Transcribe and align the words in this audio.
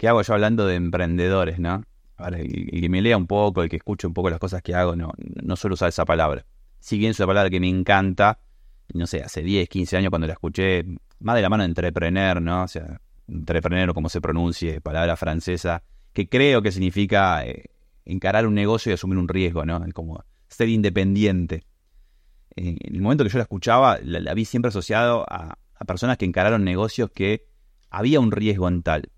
¿qué 0.00 0.08
hago 0.08 0.22
yo 0.22 0.32
hablando 0.32 0.66
de 0.66 0.76
emprendedores, 0.76 1.58
no? 1.58 1.84
El, 2.26 2.80
que 2.80 2.88
me 2.88 3.02
lea 3.02 3.18
un 3.18 3.26
poco, 3.26 3.62
el 3.62 3.68
que 3.68 3.76
escuche 3.76 4.06
un 4.06 4.14
poco 4.14 4.30
las 4.30 4.38
cosas 4.38 4.62
que 4.62 4.74
hago, 4.74 4.96
no, 4.96 5.12
no 5.42 5.56
suelo 5.56 5.74
usar 5.74 5.90
esa 5.90 6.06
palabra. 6.06 6.46
Si 6.78 6.96
bien 6.96 7.10
es 7.10 7.20
una 7.20 7.26
palabra 7.26 7.50
que 7.50 7.60
me 7.60 7.68
encanta, 7.68 8.38
no 8.94 9.06
sé, 9.06 9.22
hace 9.22 9.42
10, 9.42 9.68
15 9.68 9.98
años 9.98 10.08
cuando 10.08 10.26
la 10.26 10.32
escuché, 10.32 10.86
más 11.18 11.36
de 11.36 11.42
la 11.42 11.50
mano 11.50 11.64
de 11.64 11.68
entrepreneur, 11.68 12.40
¿no? 12.40 12.62
O 12.62 12.68
sea, 12.68 12.98
entrepreneur 13.28 13.90
o 13.90 13.94
como 13.94 14.08
se 14.08 14.22
pronuncie, 14.22 14.80
palabra 14.80 15.18
francesa, 15.18 15.82
que 16.14 16.30
creo 16.30 16.62
que 16.62 16.72
significa 16.72 17.44
eh, 17.44 17.64
encarar 18.06 18.46
un 18.46 18.54
negocio 18.54 18.90
y 18.90 18.94
asumir 18.94 19.18
un 19.18 19.28
riesgo, 19.28 19.66
¿no? 19.66 19.84
Como 19.92 20.24
ser 20.48 20.70
independiente. 20.70 21.66
en 22.56 22.78
el 22.82 23.02
momento 23.02 23.22
que 23.22 23.28
yo 23.28 23.36
la 23.36 23.42
escuchaba, 23.42 23.98
la, 24.02 24.32
vi 24.32 24.46
siempre 24.46 24.70
asociado 24.70 25.26
a, 25.28 25.58
personas 25.86 26.16
que 26.16 26.24
encararon 26.24 26.64
negocios 26.64 27.10
que 27.10 27.46
había 27.90 28.18
un 28.18 28.32
riesgo 28.32 28.66
en 28.66 28.82
tal, 28.82 29.10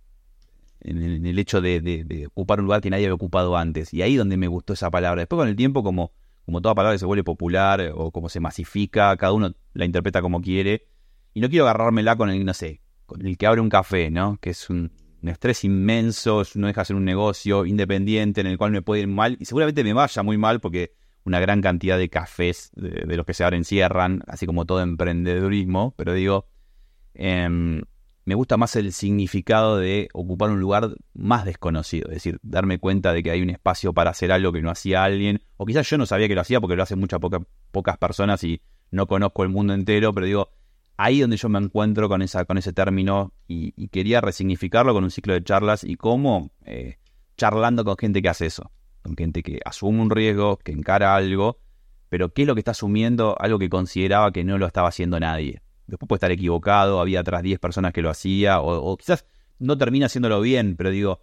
en 0.85 1.27
el, 1.27 1.39
hecho 1.39 1.61
de, 1.61 2.29
ocupar 2.29 2.61
un 2.61 2.67
lugar 2.67 2.81
que 2.81 2.91
nadie 2.91 3.07
había 3.07 3.15
ocupado 3.15 3.57
antes. 3.57 3.93
Y 3.95 4.03
ahí 4.03 4.17
donde 4.17 4.37
me 4.37 4.49
gustó 4.49 4.73
esa 4.73 4.91
palabra. 4.91 5.23
Después 5.23 5.39
con 5.39 5.49
el 5.49 5.57
tiempo, 5.57 5.83
como, 5.83 6.13
como 6.45 6.61
toda 6.61 6.75
palabra 6.75 6.99
se 6.99 7.07
vuelve 7.07 7.25
popular 7.25 7.93
o 7.95 8.11
como 8.11 8.29
se 8.29 8.41
masifica, 8.41 9.17
cada 9.17 9.33
uno 9.33 9.55
la 9.75 9.85
interpreta 9.85 10.21
como 10.21 10.41
quiere. 10.41 10.87
Y 11.35 11.41
no 11.41 11.49
quiero 11.49 11.65
agarrármela 11.65 12.17
con 12.17 12.31
el, 12.31 12.45
no 12.45 12.53
sé, 12.53 12.83
con 13.07 13.25
el 13.25 13.37
que 13.39 13.47
abre 13.47 13.61
un 13.61 13.69
café, 13.69 14.11
¿no? 14.11 14.39
Que 14.41 14.51
es 14.51 14.69
un, 14.71 14.93
estrés 15.23 15.65
inmenso, 15.65 16.43
no 16.57 16.67
deja 16.67 16.81
hacer 16.81 16.97
un 16.97 17.05
negocio 17.05 17.65
independiente 17.65 18.41
en 18.41 18.49
el 18.49 18.59
cual 18.59 18.73
me 18.73 18.83
puede 18.83 19.03
ir 19.03 19.09
mal 19.09 19.37
y 19.39 19.45
seguramente 19.45 19.85
me 19.85 19.93
vaya 19.93 20.23
muy 20.25 20.37
mal 20.37 20.59
porque 20.59 20.95
una 21.25 21.39
gran 21.39 21.61
cantidad 21.61 21.97
de 21.97 22.09
cafés 22.09 22.73
de, 22.75 23.17
los 23.17 23.25
que 23.25 23.33
se 23.33 23.45
abren 23.45 23.65
cierran, 23.65 24.25
así 24.27 24.47
como 24.47 24.67
todo 24.67 24.83
emprendedurismo, 24.83 25.95
pero 25.97 26.13
digo, 26.13 26.49
em, 27.15 27.83
me 28.25 28.35
gusta 28.35 28.57
más 28.57 28.77
el 28.77 28.93
significado 28.93 29.79
de 29.79 30.09
ocupar 30.13 30.51
un 30.51 30.61
lugar 30.61 30.95
más 31.15 31.45
desconocido, 31.45 32.09
es 32.09 32.15
decir, 32.15 32.39
darme 32.43 32.79
cuenta 32.79 33.13
de 33.13 33.23
que 33.23 33.31
hay 33.31 33.43
un 33.43 33.51
espacio 33.51 33.93
para 33.93 34.11
hacer 34.11 34.31
algo 34.31 34.53
que 34.53 34.63
no 34.63 34.71
hacía 34.71 35.03
alguien, 35.05 35.43
o 35.57 35.67
quizás 35.67 35.89
yo 35.91 35.99
no 35.99 36.07
sabía 36.07 36.29
que 36.29 36.35
lo 36.35 36.41
hacía 36.41 36.61
porque 36.61 36.77
lo 36.77 36.83
hacen 36.83 37.01
muchas 37.01 37.21
pocas 37.71 37.99
personas 37.99 38.45
y 38.45 38.61
no 38.91 39.07
conozco 39.07 39.43
el 39.43 39.49
mundo 39.49 39.75
entero, 39.75 40.15
pero 40.15 40.27
digo, 40.27 40.51
ahí 40.97 41.21
donde 41.21 41.37
yo 41.37 41.49
me 41.49 41.59
encuentro 41.59 42.09
con, 42.09 42.23
esa, 42.23 42.45
con 42.45 42.59
ese 42.59 42.73
término 42.73 43.33
y, 43.49 43.89
quería 43.89 44.21
resignificarlo 44.21 44.95
con 44.95 45.05
un 45.05 45.11
ciclo 45.11 45.35
de 45.35 45.43
charlas 45.43 45.83
y 45.85 45.97
cómo 45.97 46.53
eh, 46.65 46.99
charlando 47.37 47.85
con 47.85 47.97
gente 47.97 48.23
que 48.23 48.29
hace 48.29 48.47
eso, 48.47 48.71
con 49.03 49.17
gente 49.17 49.43
que 49.43 49.61
asume 49.65 50.01
un 50.01 50.11
riesgo, 50.11 50.59
que 50.59 50.73
encara 50.73 51.17
algo, 51.17 51.59
pero 52.09 52.33
qué 52.33 52.43
es 52.43 52.49
lo 52.49 52.55
que 52.55 52.61
está 52.61 52.71
asumiendo, 52.71 53.35
algo 53.41 53.59
que 53.59 53.69
consideraba 53.69 54.33
que 54.33 54.45
no 54.45 54.59
lo 54.59 54.67
estaba 54.67 54.89
haciendo 54.89 55.19
nadie. 55.19 55.63
Después 55.87 56.09
puede 56.09 56.19
estar 56.19 56.31
equivocado, 56.31 57.01
había 57.01 57.21
atrás 57.21 57.43
10 57.43 57.59
personas 57.59 57.93
que 57.93 58.03
lo 58.03 58.11
hacía, 58.11 58.61
o, 58.61 58.97
quizás 58.97 59.27
no 59.59 59.77
termina 59.79 60.07
haciéndolo 60.07 60.41
bien, 60.41 60.77
pero 60.77 60.91
digo, 60.91 61.21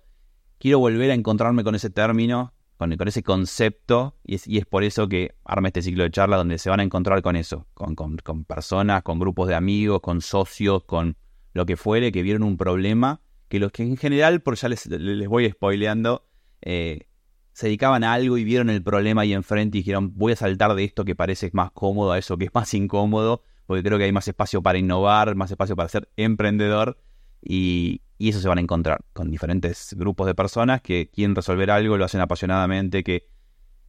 quiero 0.57 0.79
volver 0.79 1.11
a 1.11 1.13
encontrarme 1.13 1.63
con 1.63 1.75
ese 1.75 1.89
término, 1.89 2.53
con, 2.77 2.93
ese 3.07 3.23
concepto, 3.23 4.17
y 4.23 4.35
es, 4.35 4.47
y 4.47 4.57
es, 4.57 4.65
por 4.65 4.83
eso 4.83 5.09
que 5.09 5.35
arma 5.43 5.67
este 5.67 5.81
ciclo 5.81 6.03
de 6.03 6.11
charla 6.11 6.37
donde 6.37 6.57
se 6.57 6.69
van 6.69 6.79
a 6.79 6.83
encontrar 6.83 7.21
con 7.21 7.35
eso, 7.35 7.67
con, 7.73 7.95
con, 7.95 8.17
con 8.17 8.45
personas, 8.45 9.03
con 9.03 9.19
grupos 9.19 9.47
de 9.47 9.55
amigos, 9.55 9.99
con 10.01 10.21
socios, 10.21 10.83
con 10.83 11.17
lo 11.53 11.65
que 11.65 11.75
fuere, 11.75 12.11
que 12.11 12.21
vieron 12.21 12.43
un 12.43 12.57
problema, 12.57 13.21
que 13.49 13.59
los 13.59 13.71
que 13.71 13.83
en 13.83 13.97
general, 13.97 14.41
por 14.41 14.55
ya 14.55 14.69
les, 14.69 14.85
les 14.85 15.27
voy 15.27 15.49
spoileando, 15.49 16.25
eh, 16.61 17.07
se 17.53 17.67
dedicaban 17.67 18.05
a 18.05 18.13
algo 18.13 18.37
y 18.37 18.45
vieron 18.45 18.69
el 18.69 18.81
problema 18.81 19.21
ahí 19.23 19.33
enfrente 19.33 19.77
y 19.77 19.81
dijeron, 19.81 20.13
voy 20.15 20.31
a 20.31 20.35
saltar 20.37 20.75
de 20.75 20.85
esto 20.85 21.03
que 21.03 21.15
parece 21.15 21.49
más 21.51 21.71
cómodo 21.71 22.13
a 22.13 22.17
eso 22.17 22.37
que 22.37 22.45
es 22.45 22.53
más 22.53 22.73
incómodo, 22.73 23.41
porque 23.69 23.83
creo 23.83 23.99
que 23.99 24.05
hay 24.05 24.11
más 24.11 24.27
espacio 24.27 24.63
para 24.63 24.79
innovar, 24.79 25.35
más 25.35 25.51
espacio 25.51 25.75
para 25.75 25.87
ser 25.89 26.09
emprendedor 26.17 26.97
y, 27.39 28.01
eso 28.17 28.39
se 28.39 28.47
van 28.47 28.57
a 28.57 28.61
encontrar 28.61 29.01
con 29.13 29.29
diferentes 29.29 29.93
grupos 29.95 30.25
de 30.25 30.33
personas 30.33 30.81
que 30.81 31.11
quieren 31.13 31.35
resolver 31.35 31.69
algo, 31.69 31.95
lo 31.95 32.03
hacen 32.03 32.19
apasionadamente, 32.19 33.03
que, 33.03 33.27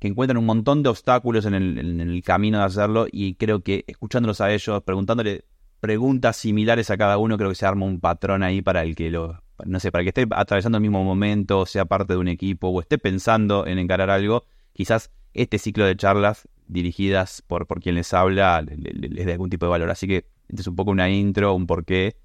encuentran 0.00 0.36
un 0.36 0.44
montón 0.44 0.82
de 0.82 0.90
obstáculos 0.90 1.46
en 1.46 1.54
el, 1.54 2.22
camino 2.22 2.58
de 2.58 2.64
hacerlo 2.64 3.06
y 3.10 3.36
creo 3.36 3.62
que 3.62 3.84
escuchándolos 3.86 4.42
a 4.42 4.52
ellos, 4.52 4.82
preguntándole 4.82 5.46
preguntas 5.80 6.36
similares 6.36 6.90
a 6.90 6.98
cada 6.98 7.16
uno, 7.16 7.38
creo 7.38 7.48
que 7.48 7.54
se 7.54 7.64
arma 7.64 7.86
un 7.86 8.00
patrón 8.00 8.42
ahí 8.42 8.60
para 8.60 8.82
el 8.82 8.94
que 8.94 9.10
lo, 9.10 9.42
no 9.64 9.80
sé, 9.80 9.90
para 9.90 10.04
que 10.04 10.10
esté 10.10 10.26
atravesando 10.30 10.76
el 10.76 10.82
mismo 10.82 11.02
momento, 11.04 11.64
sea 11.64 11.86
parte 11.86 12.12
de 12.12 12.19
un 12.19 12.28
equipo 12.28 12.69
o 12.69 12.82
esté 12.82 12.98
pensando 12.98 13.66
en 13.66 13.78
encarar 13.78 14.10
algo, 14.10 14.44
quizás 14.74 15.10
este 15.32 15.56
ciclo 15.56 15.86
de 15.86 15.96
charlas 15.96 16.46
dirigidas 16.70 17.42
por, 17.47 17.66
por 17.66 17.81
quien 17.81 17.97
les 17.97 18.12
habla 18.14 18.62
les, 18.62 19.26
dé 19.26 19.32
algún 19.32 19.50
tipo 19.50 19.66
de 19.66 19.70
valor. 19.70 19.91
Así 19.91 20.06
que 20.06 20.26
este 20.48 20.62
es 20.62 20.66
un 20.66 20.76
poco 20.76 20.91
una 20.91 21.10
intro, 21.10 21.54
un 21.54 21.66
porqué, 21.66 22.16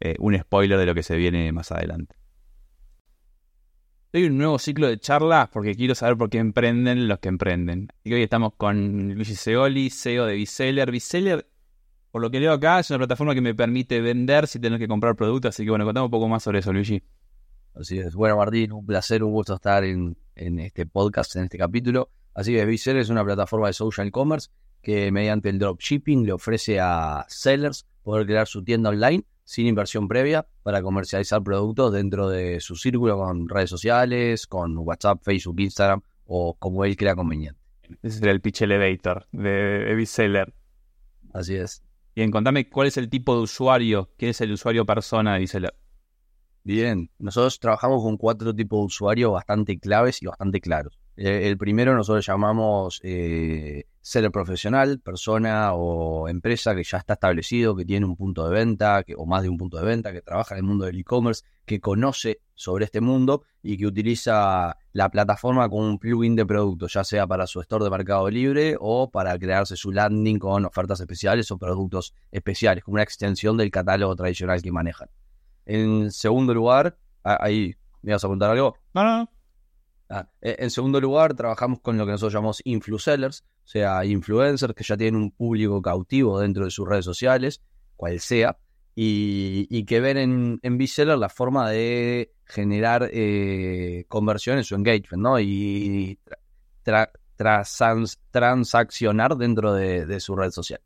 eh, 0.00 0.16
un 0.18 0.38
spoiler 0.38 0.78
de 0.78 0.86
lo 0.86 0.94
que 0.94 1.02
se 1.02 1.16
viene 1.16 1.50
más 1.52 1.72
adelante. 1.72 2.16
Hoy 4.12 4.24
un 4.24 4.38
nuevo 4.38 4.60
ciclo 4.60 4.86
de 4.86 4.98
charlas 4.98 5.48
porque 5.48 5.74
quiero 5.74 5.94
saber 5.96 6.16
por 6.16 6.30
qué 6.30 6.38
emprenden 6.38 7.08
los 7.08 7.18
que 7.18 7.28
emprenden. 7.28 7.88
Y 8.04 8.14
hoy 8.14 8.22
estamos 8.22 8.52
con 8.56 9.14
Luigi 9.14 9.34
Seoli, 9.34 9.90
CEO 9.90 10.26
de 10.26 10.34
Biseller. 10.34 10.92
Biseller, 10.92 11.48
por 12.12 12.22
lo 12.22 12.30
que 12.30 12.38
leo 12.38 12.52
acá, 12.52 12.78
es 12.78 12.90
una 12.90 12.98
plataforma 12.98 13.34
que 13.34 13.40
me 13.40 13.56
permite 13.56 14.00
vender 14.00 14.46
sin 14.46 14.62
tener 14.62 14.78
que 14.78 14.86
comprar 14.86 15.16
productos. 15.16 15.48
Así 15.48 15.64
que 15.64 15.70
bueno, 15.70 15.84
contame 15.84 16.04
un 16.04 16.12
poco 16.12 16.28
más 16.28 16.44
sobre 16.44 16.60
eso, 16.60 16.72
Luigi. 16.72 17.02
Así 17.74 17.98
es. 17.98 18.14
Bueno, 18.14 18.36
Martín, 18.36 18.70
un 18.70 18.86
placer, 18.86 19.24
un 19.24 19.32
gusto 19.32 19.54
estar 19.54 19.82
en, 19.82 20.16
en 20.36 20.60
este 20.60 20.86
podcast, 20.86 21.34
en 21.34 21.44
este 21.44 21.58
capítulo. 21.58 22.08
Así 22.34 22.52
que 22.52 22.64
Viser 22.64 22.96
es 22.96 23.08
una 23.08 23.24
plataforma 23.24 23.68
de 23.68 23.72
social 23.72 24.10
commerce 24.10 24.50
que 24.82 25.10
mediante 25.10 25.48
el 25.48 25.58
dropshipping 25.58 26.26
le 26.26 26.32
ofrece 26.32 26.78
a 26.80 27.24
sellers 27.28 27.86
poder 28.02 28.26
crear 28.26 28.46
su 28.46 28.62
tienda 28.62 28.90
online 28.90 29.24
sin 29.44 29.66
inversión 29.66 30.08
previa 30.08 30.46
para 30.62 30.82
comercializar 30.82 31.42
productos 31.42 31.92
dentro 31.92 32.28
de 32.28 32.60
su 32.60 32.76
círculo 32.76 33.18
con 33.18 33.48
redes 33.48 33.70
sociales, 33.70 34.46
con 34.46 34.76
WhatsApp, 34.78 35.22
Facebook, 35.22 35.60
Instagram 35.60 36.02
o 36.26 36.54
como 36.54 36.84
él 36.84 36.96
crea 36.96 37.14
conveniente. 37.14 37.60
Ese 38.02 38.18
sería 38.18 38.32
el 38.32 38.40
pitch 38.40 38.62
elevator 38.62 39.26
de 39.32 39.94
Viseller. 39.94 40.54
Así 41.32 41.54
es. 41.54 41.82
Bien, 42.14 42.30
contame 42.30 42.68
cuál 42.68 42.88
es 42.88 42.96
el 42.96 43.08
tipo 43.08 43.34
de 43.34 43.42
usuario, 43.42 44.10
quién 44.16 44.30
es 44.30 44.40
el 44.40 44.52
usuario 44.52 44.86
persona 44.86 45.34
de 45.34 45.40
Viseller. 45.40 45.74
Bien, 46.62 47.10
nosotros 47.18 47.60
trabajamos 47.60 48.02
con 48.02 48.16
cuatro 48.16 48.54
tipos 48.54 48.80
de 48.80 48.86
usuarios 48.86 49.32
bastante 49.32 49.78
claves 49.78 50.22
y 50.22 50.26
bastante 50.26 50.60
claros. 50.60 50.98
Eh, 51.16 51.48
el 51.48 51.56
primero 51.56 51.94
nosotros 51.94 52.26
llamamos 52.26 53.00
eh, 53.04 53.84
seller 54.00 54.32
profesional, 54.32 55.00
persona 55.00 55.74
o 55.74 56.28
empresa 56.28 56.74
que 56.74 56.82
ya 56.82 56.98
está 56.98 57.14
establecido, 57.14 57.76
que 57.76 57.84
tiene 57.84 58.04
un 58.04 58.16
punto 58.16 58.48
de 58.48 58.54
venta 58.54 59.02
que, 59.04 59.14
o 59.16 59.24
más 59.24 59.42
de 59.42 59.48
un 59.48 59.56
punto 59.56 59.78
de 59.78 59.84
venta, 59.84 60.12
que 60.12 60.22
trabaja 60.22 60.54
en 60.54 60.58
el 60.58 60.64
mundo 60.64 60.86
del 60.86 60.98
e-commerce, 60.98 61.44
que 61.64 61.80
conoce 61.80 62.40
sobre 62.54 62.84
este 62.84 63.00
mundo 63.00 63.42
y 63.62 63.76
que 63.76 63.86
utiliza 63.86 64.76
la 64.92 65.08
plataforma 65.08 65.68
como 65.68 65.88
un 65.88 65.98
plugin 65.98 66.36
de 66.36 66.44
producto, 66.44 66.88
ya 66.88 67.04
sea 67.04 67.26
para 67.26 67.46
su 67.46 67.60
store 67.60 67.84
de 67.84 67.90
Mercado 67.90 68.28
Libre 68.28 68.76
o 68.78 69.10
para 69.10 69.38
crearse 69.38 69.76
su 69.76 69.92
landing 69.92 70.38
con 70.38 70.64
ofertas 70.64 71.00
especiales 71.00 71.50
o 71.50 71.58
productos 71.58 72.14
especiales, 72.30 72.84
como 72.84 72.96
una 72.96 73.02
extensión 73.02 73.56
del 73.56 73.70
catálogo 73.70 74.14
tradicional 74.16 74.60
que 74.60 74.72
manejan. 74.72 75.08
En 75.64 76.10
segundo 76.10 76.52
lugar, 76.52 76.98
ahí, 77.22 77.74
¿me 78.02 78.12
vas 78.12 78.24
a 78.24 78.28
contar 78.28 78.50
algo? 78.50 78.76
No, 78.92 79.04
no. 79.04 79.33
Ah, 80.16 80.28
e, 80.40 80.54
en 80.60 80.70
segundo 80.70 81.00
lugar, 81.00 81.34
trabajamos 81.34 81.80
con 81.80 81.98
lo 81.98 82.06
que 82.06 82.12
nosotros 82.12 82.34
llamamos 82.34 82.62
influsellers, 82.64 83.42
o 83.42 83.66
sea, 83.66 84.04
influencers 84.04 84.72
que 84.72 84.84
ya 84.84 84.96
tienen 84.96 85.20
un 85.20 85.32
público 85.32 85.82
cautivo 85.82 86.38
dentro 86.38 86.64
de 86.64 86.70
sus 86.70 86.88
redes 86.88 87.04
sociales, 87.04 87.60
cual 87.96 88.20
sea, 88.20 88.56
y, 88.94 89.84
que 89.86 89.98
ven 89.98 90.16
en, 90.18 90.60
en 90.62 90.78
B-Seller 90.78 91.18
la 91.18 91.28
forma 91.28 91.68
de 91.68 92.32
generar 92.44 93.10
eh, 93.12 94.04
conversiones 94.06 94.70
o 94.70 94.76
engagement, 94.76 95.20
¿no? 95.20 95.40
Y 95.40 96.16
transaccionar 98.30 99.36
dentro 99.36 99.74
de, 99.74 100.20
su 100.20 100.36
red 100.36 100.52
social. 100.52 100.80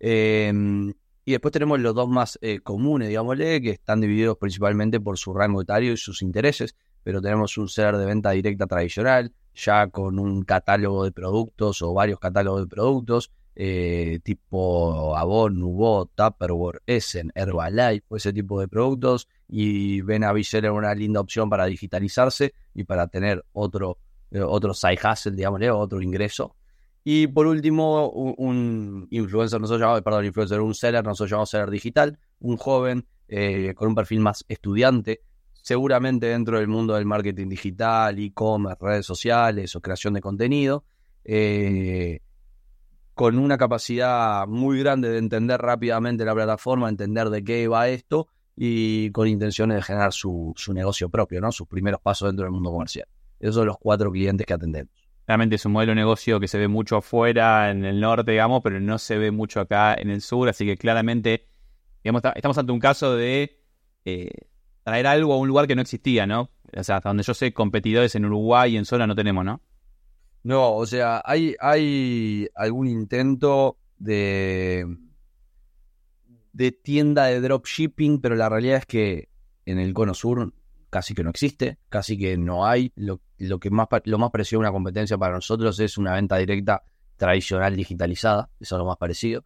Em, 0.00 0.92
y 1.24 1.30
después 1.30 1.52
tenemos 1.52 1.78
los 1.78 1.94
dos 1.94 2.08
más 2.08 2.40
eh, 2.42 2.58
comunes, 2.58 3.06
digámosle, 3.08 3.62
que 3.62 3.70
están 3.70 4.00
divididos 4.00 4.36
principalmente 4.36 4.98
por 4.98 5.16
su 5.16 5.32
rango 5.32 5.62
etario 5.62 5.92
y 5.92 5.96
sus 5.96 6.22
intereses 6.22 6.74
pero 7.04 7.22
tenemos 7.22 7.56
un 7.58 7.68
ser 7.68 7.96
de 7.96 8.06
venta 8.06 8.30
directa 8.30 8.66
tradicional, 8.66 9.32
ya 9.54 9.86
con 9.88 10.18
un 10.18 10.42
catálogo 10.42 11.04
de 11.04 11.12
productos 11.12 11.80
o 11.82 11.94
varios 11.94 12.18
catálogos 12.18 12.62
de 12.62 12.66
productos, 12.66 13.30
eh, 13.54 14.18
tipo 14.24 15.16
Avon, 15.16 15.60
Nubo, 15.60 16.10
Tupperware, 16.14 16.82
Essen, 16.86 17.30
Herbalife, 17.34 18.04
ese 18.16 18.32
tipo 18.32 18.58
de 18.58 18.66
productos, 18.66 19.28
y 19.48 20.00
ven 20.00 20.24
a 20.24 20.32
Viseller 20.32 20.72
una 20.72 20.94
linda 20.94 21.20
opción 21.20 21.48
para 21.48 21.66
digitalizarse 21.66 22.54
y 22.74 22.84
para 22.84 23.06
tener 23.06 23.44
otro, 23.52 23.98
eh, 24.32 24.42
side 24.72 24.98
hustle, 25.08 25.32
digamos, 25.36 25.60
otro 25.70 26.02
ingreso. 26.02 26.56
Y 27.04 27.26
por 27.26 27.46
último, 27.46 28.08
un, 28.10 29.06
influencer, 29.10 29.60
nosotros 29.60 29.82
llamamos, 29.82 30.02
perdón, 30.02 30.24
influencer, 30.24 30.60
un 30.60 30.74
seller, 30.74 31.04
nosotros 31.04 31.30
llamamos 31.30 31.50
seller 31.50 31.70
digital, 31.70 32.18
un 32.40 32.56
joven 32.56 33.06
eh, 33.28 33.74
con 33.76 33.88
un 33.88 33.94
perfil 33.94 34.20
más 34.20 34.44
estudiante, 34.48 35.20
seguramente 35.64 36.26
dentro 36.26 36.58
del 36.58 36.68
mundo 36.68 36.94
del 36.94 37.06
marketing 37.06 37.48
digital, 37.48 38.18
e-commerce, 38.18 38.84
redes 38.84 39.06
sociales 39.06 39.74
o 39.74 39.80
creación 39.80 40.12
de 40.12 40.20
contenido, 40.20 40.84
eh, 41.24 42.20
con 43.14 43.38
una 43.38 43.56
capacidad 43.56 44.46
muy 44.46 44.78
grande 44.80 45.08
de 45.08 45.16
entender 45.16 45.58
rápidamente 45.58 46.26
la 46.26 46.34
plataforma, 46.34 46.90
entender 46.90 47.30
de 47.30 47.42
qué 47.42 47.66
va 47.66 47.88
esto 47.88 48.28
y 48.54 49.10
con 49.12 49.26
intenciones 49.26 49.76
de 49.76 49.82
generar 49.82 50.12
su, 50.12 50.52
su 50.54 50.74
negocio 50.74 51.08
propio, 51.08 51.40
¿no? 51.40 51.50
Sus 51.50 51.66
primeros 51.66 52.02
pasos 52.02 52.28
dentro 52.28 52.44
del 52.44 52.52
mundo 52.52 52.70
comercial. 52.70 53.08
Esos 53.40 53.54
son 53.54 53.66
los 53.66 53.78
cuatro 53.78 54.12
clientes 54.12 54.46
que 54.46 54.52
atendemos. 54.52 54.92
Realmente 55.26 55.56
es 55.56 55.64
un 55.64 55.72
modelo 55.72 55.92
de 55.92 55.96
negocio 55.96 56.40
que 56.40 56.46
se 56.48 56.58
ve 56.58 56.68
mucho 56.68 56.98
afuera, 56.98 57.70
en 57.70 57.86
el 57.86 58.00
norte, 58.00 58.32
digamos, 58.32 58.60
pero 58.62 58.80
no 58.80 58.98
se 58.98 59.16
ve 59.16 59.30
mucho 59.30 59.60
acá 59.60 59.94
en 59.94 60.10
el 60.10 60.20
sur, 60.20 60.46
así 60.46 60.66
que 60.66 60.76
claramente, 60.76 61.46
digamos, 62.02 62.20
estamos 62.34 62.58
ante 62.58 62.70
un 62.72 62.80
caso 62.80 63.16
de 63.16 63.58
eh, 64.04 64.28
traer 64.84 65.06
algo 65.06 65.32
a 65.32 65.38
un 65.38 65.48
lugar 65.48 65.66
que 65.66 65.74
no 65.74 65.82
existía, 65.82 66.26
¿no? 66.26 66.50
O 66.76 66.84
sea, 66.84 66.96
hasta 66.96 67.08
donde 67.08 67.22
yo 67.22 67.34
sé, 67.34 67.52
competidores 67.52 68.14
en 68.14 68.26
Uruguay 68.26 68.74
y 68.74 68.76
en 68.76 68.84
zona 68.84 69.06
no 69.06 69.14
tenemos, 69.14 69.44
¿no? 69.44 69.60
No, 70.42 70.74
o 70.74 70.86
sea, 70.86 71.22
hay, 71.24 71.56
hay 71.58 72.48
algún 72.54 72.86
intento 72.86 73.78
de, 73.98 74.86
de 76.52 76.72
tienda 76.72 77.24
de 77.26 77.40
dropshipping, 77.40 78.20
pero 78.20 78.36
la 78.36 78.50
realidad 78.50 78.78
es 78.78 78.86
que 78.86 79.28
en 79.64 79.78
el 79.78 79.94
cono 79.94 80.12
sur 80.12 80.52
casi 80.90 81.14
que 81.14 81.24
no 81.24 81.30
existe, 81.30 81.78
casi 81.88 82.18
que 82.18 82.36
no 82.36 82.66
hay. 82.66 82.92
Lo, 82.94 83.20
lo 83.38 83.58
que 83.58 83.70
más, 83.70 83.88
lo 84.04 84.18
más 84.18 84.30
parecido 84.30 84.58
a 84.58 84.60
una 84.60 84.72
competencia 84.72 85.16
para 85.16 85.34
nosotros 85.34 85.80
es 85.80 85.96
una 85.96 86.12
venta 86.12 86.36
directa 86.36 86.84
tradicional 87.16 87.74
digitalizada, 87.74 88.50
eso 88.60 88.76
es 88.76 88.78
lo 88.78 88.84
más 88.84 88.98
parecido. 88.98 89.44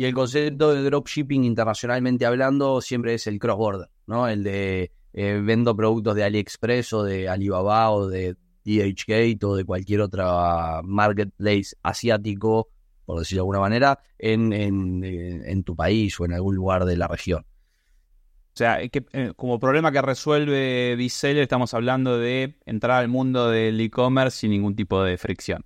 Y 0.00 0.06
el 0.06 0.14
concepto 0.14 0.72
de 0.72 0.82
dropshipping 0.82 1.44
internacionalmente 1.44 2.24
hablando 2.24 2.80
siempre 2.80 3.12
es 3.12 3.26
el 3.26 3.38
cross-border, 3.38 3.90
¿no? 4.06 4.28
El 4.28 4.42
de 4.42 4.92
eh, 5.12 5.42
vendo 5.44 5.76
productos 5.76 6.14
de 6.14 6.24
AliExpress 6.24 6.94
o 6.94 7.02
de 7.02 7.28
Alibaba 7.28 7.90
o 7.90 8.08
de 8.08 8.34
DHgate 8.64 9.40
o 9.42 9.56
de 9.56 9.66
cualquier 9.66 10.00
otra 10.00 10.80
marketplace 10.82 11.76
asiático, 11.82 12.70
por 13.04 13.18
decirlo 13.18 13.40
de 13.40 13.42
alguna 13.42 13.60
manera, 13.60 13.98
en, 14.16 14.54
en, 14.54 15.04
en 15.04 15.64
tu 15.64 15.76
país 15.76 16.18
o 16.18 16.24
en 16.24 16.32
algún 16.32 16.56
lugar 16.56 16.86
de 16.86 16.96
la 16.96 17.06
región. 17.06 17.42
O 17.42 18.56
sea, 18.56 18.78
que, 18.88 19.04
eh, 19.12 19.34
como 19.36 19.60
problema 19.60 19.92
que 19.92 20.00
resuelve 20.00 20.96
Biseller, 20.96 21.42
estamos 21.42 21.74
hablando 21.74 22.16
de 22.16 22.56
entrar 22.64 23.02
al 23.02 23.08
mundo 23.08 23.50
del 23.50 23.78
e-commerce 23.78 24.38
sin 24.38 24.52
ningún 24.52 24.74
tipo 24.74 25.02
de 25.04 25.18
fricción. 25.18 25.62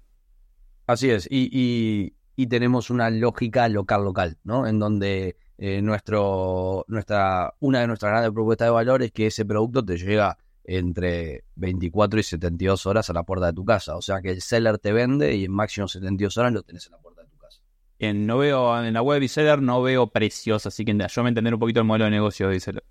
Así 0.88 1.08
es, 1.08 1.28
y, 1.30 1.48
y, 1.52 2.14
y 2.36 2.46
tenemos 2.46 2.90
una 2.90 3.10
lógica 3.10 3.68
local-local, 3.68 4.38
¿no? 4.44 4.66
En 4.66 4.78
donde 4.78 5.36
eh, 5.58 5.80
nuestro, 5.82 6.84
nuestra, 6.88 7.54
una 7.60 7.80
de 7.80 7.86
nuestras 7.86 8.10
grandes 8.10 8.32
propuestas 8.32 8.66
de 8.66 8.72
valor 8.72 9.02
es 9.02 9.12
que 9.12 9.26
ese 9.26 9.44
producto 9.44 9.84
te 9.84 9.96
llega 9.96 10.36
entre 10.64 11.44
24 11.56 12.20
y 12.20 12.22
72 12.22 12.86
horas 12.86 13.10
a 13.10 13.12
la 13.12 13.22
puerta 13.22 13.46
de 13.46 13.52
tu 13.52 13.64
casa. 13.64 13.96
O 13.96 14.02
sea 14.02 14.20
que 14.20 14.30
el 14.30 14.40
seller 14.40 14.78
te 14.78 14.92
vende 14.92 15.34
y 15.34 15.44
en 15.44 15.52
máximo 15.52 15.86
72 15.86 16.36
horas 16.38 16.52
lo 16.52 16.62
tenés 16.62 16.86
en 16.86 16.92
la 16.92 16.98
puerta 16.98 17.22
de 17.22 17.28
tu 17.28 17.36
casa. 17.36 17.60
En, 17.98 18.26
no 18.26 18.38
veo, 18.38 18.82
en 18.82 18.94
la 18.94 19.02
web 19.02 19.16
de 19.16 19.20
Biseller 19.20 19.62
no 19.62 19.82
veo 19.82 20.08
precios, 20.08 20.66
así 20.66 20.84
que 20.84 20.96
yo 21.08 21.22
me 21.22 21.28
entender 21.28 21.54
un 21.54 21.60
poquito 21.60 21.80
el 21.80 21.86
modelo 21.86 22.06
de 22.06 22.10
negocio 22.10 22.48
de 22.48 22.54
Biseller. 22.54 22.84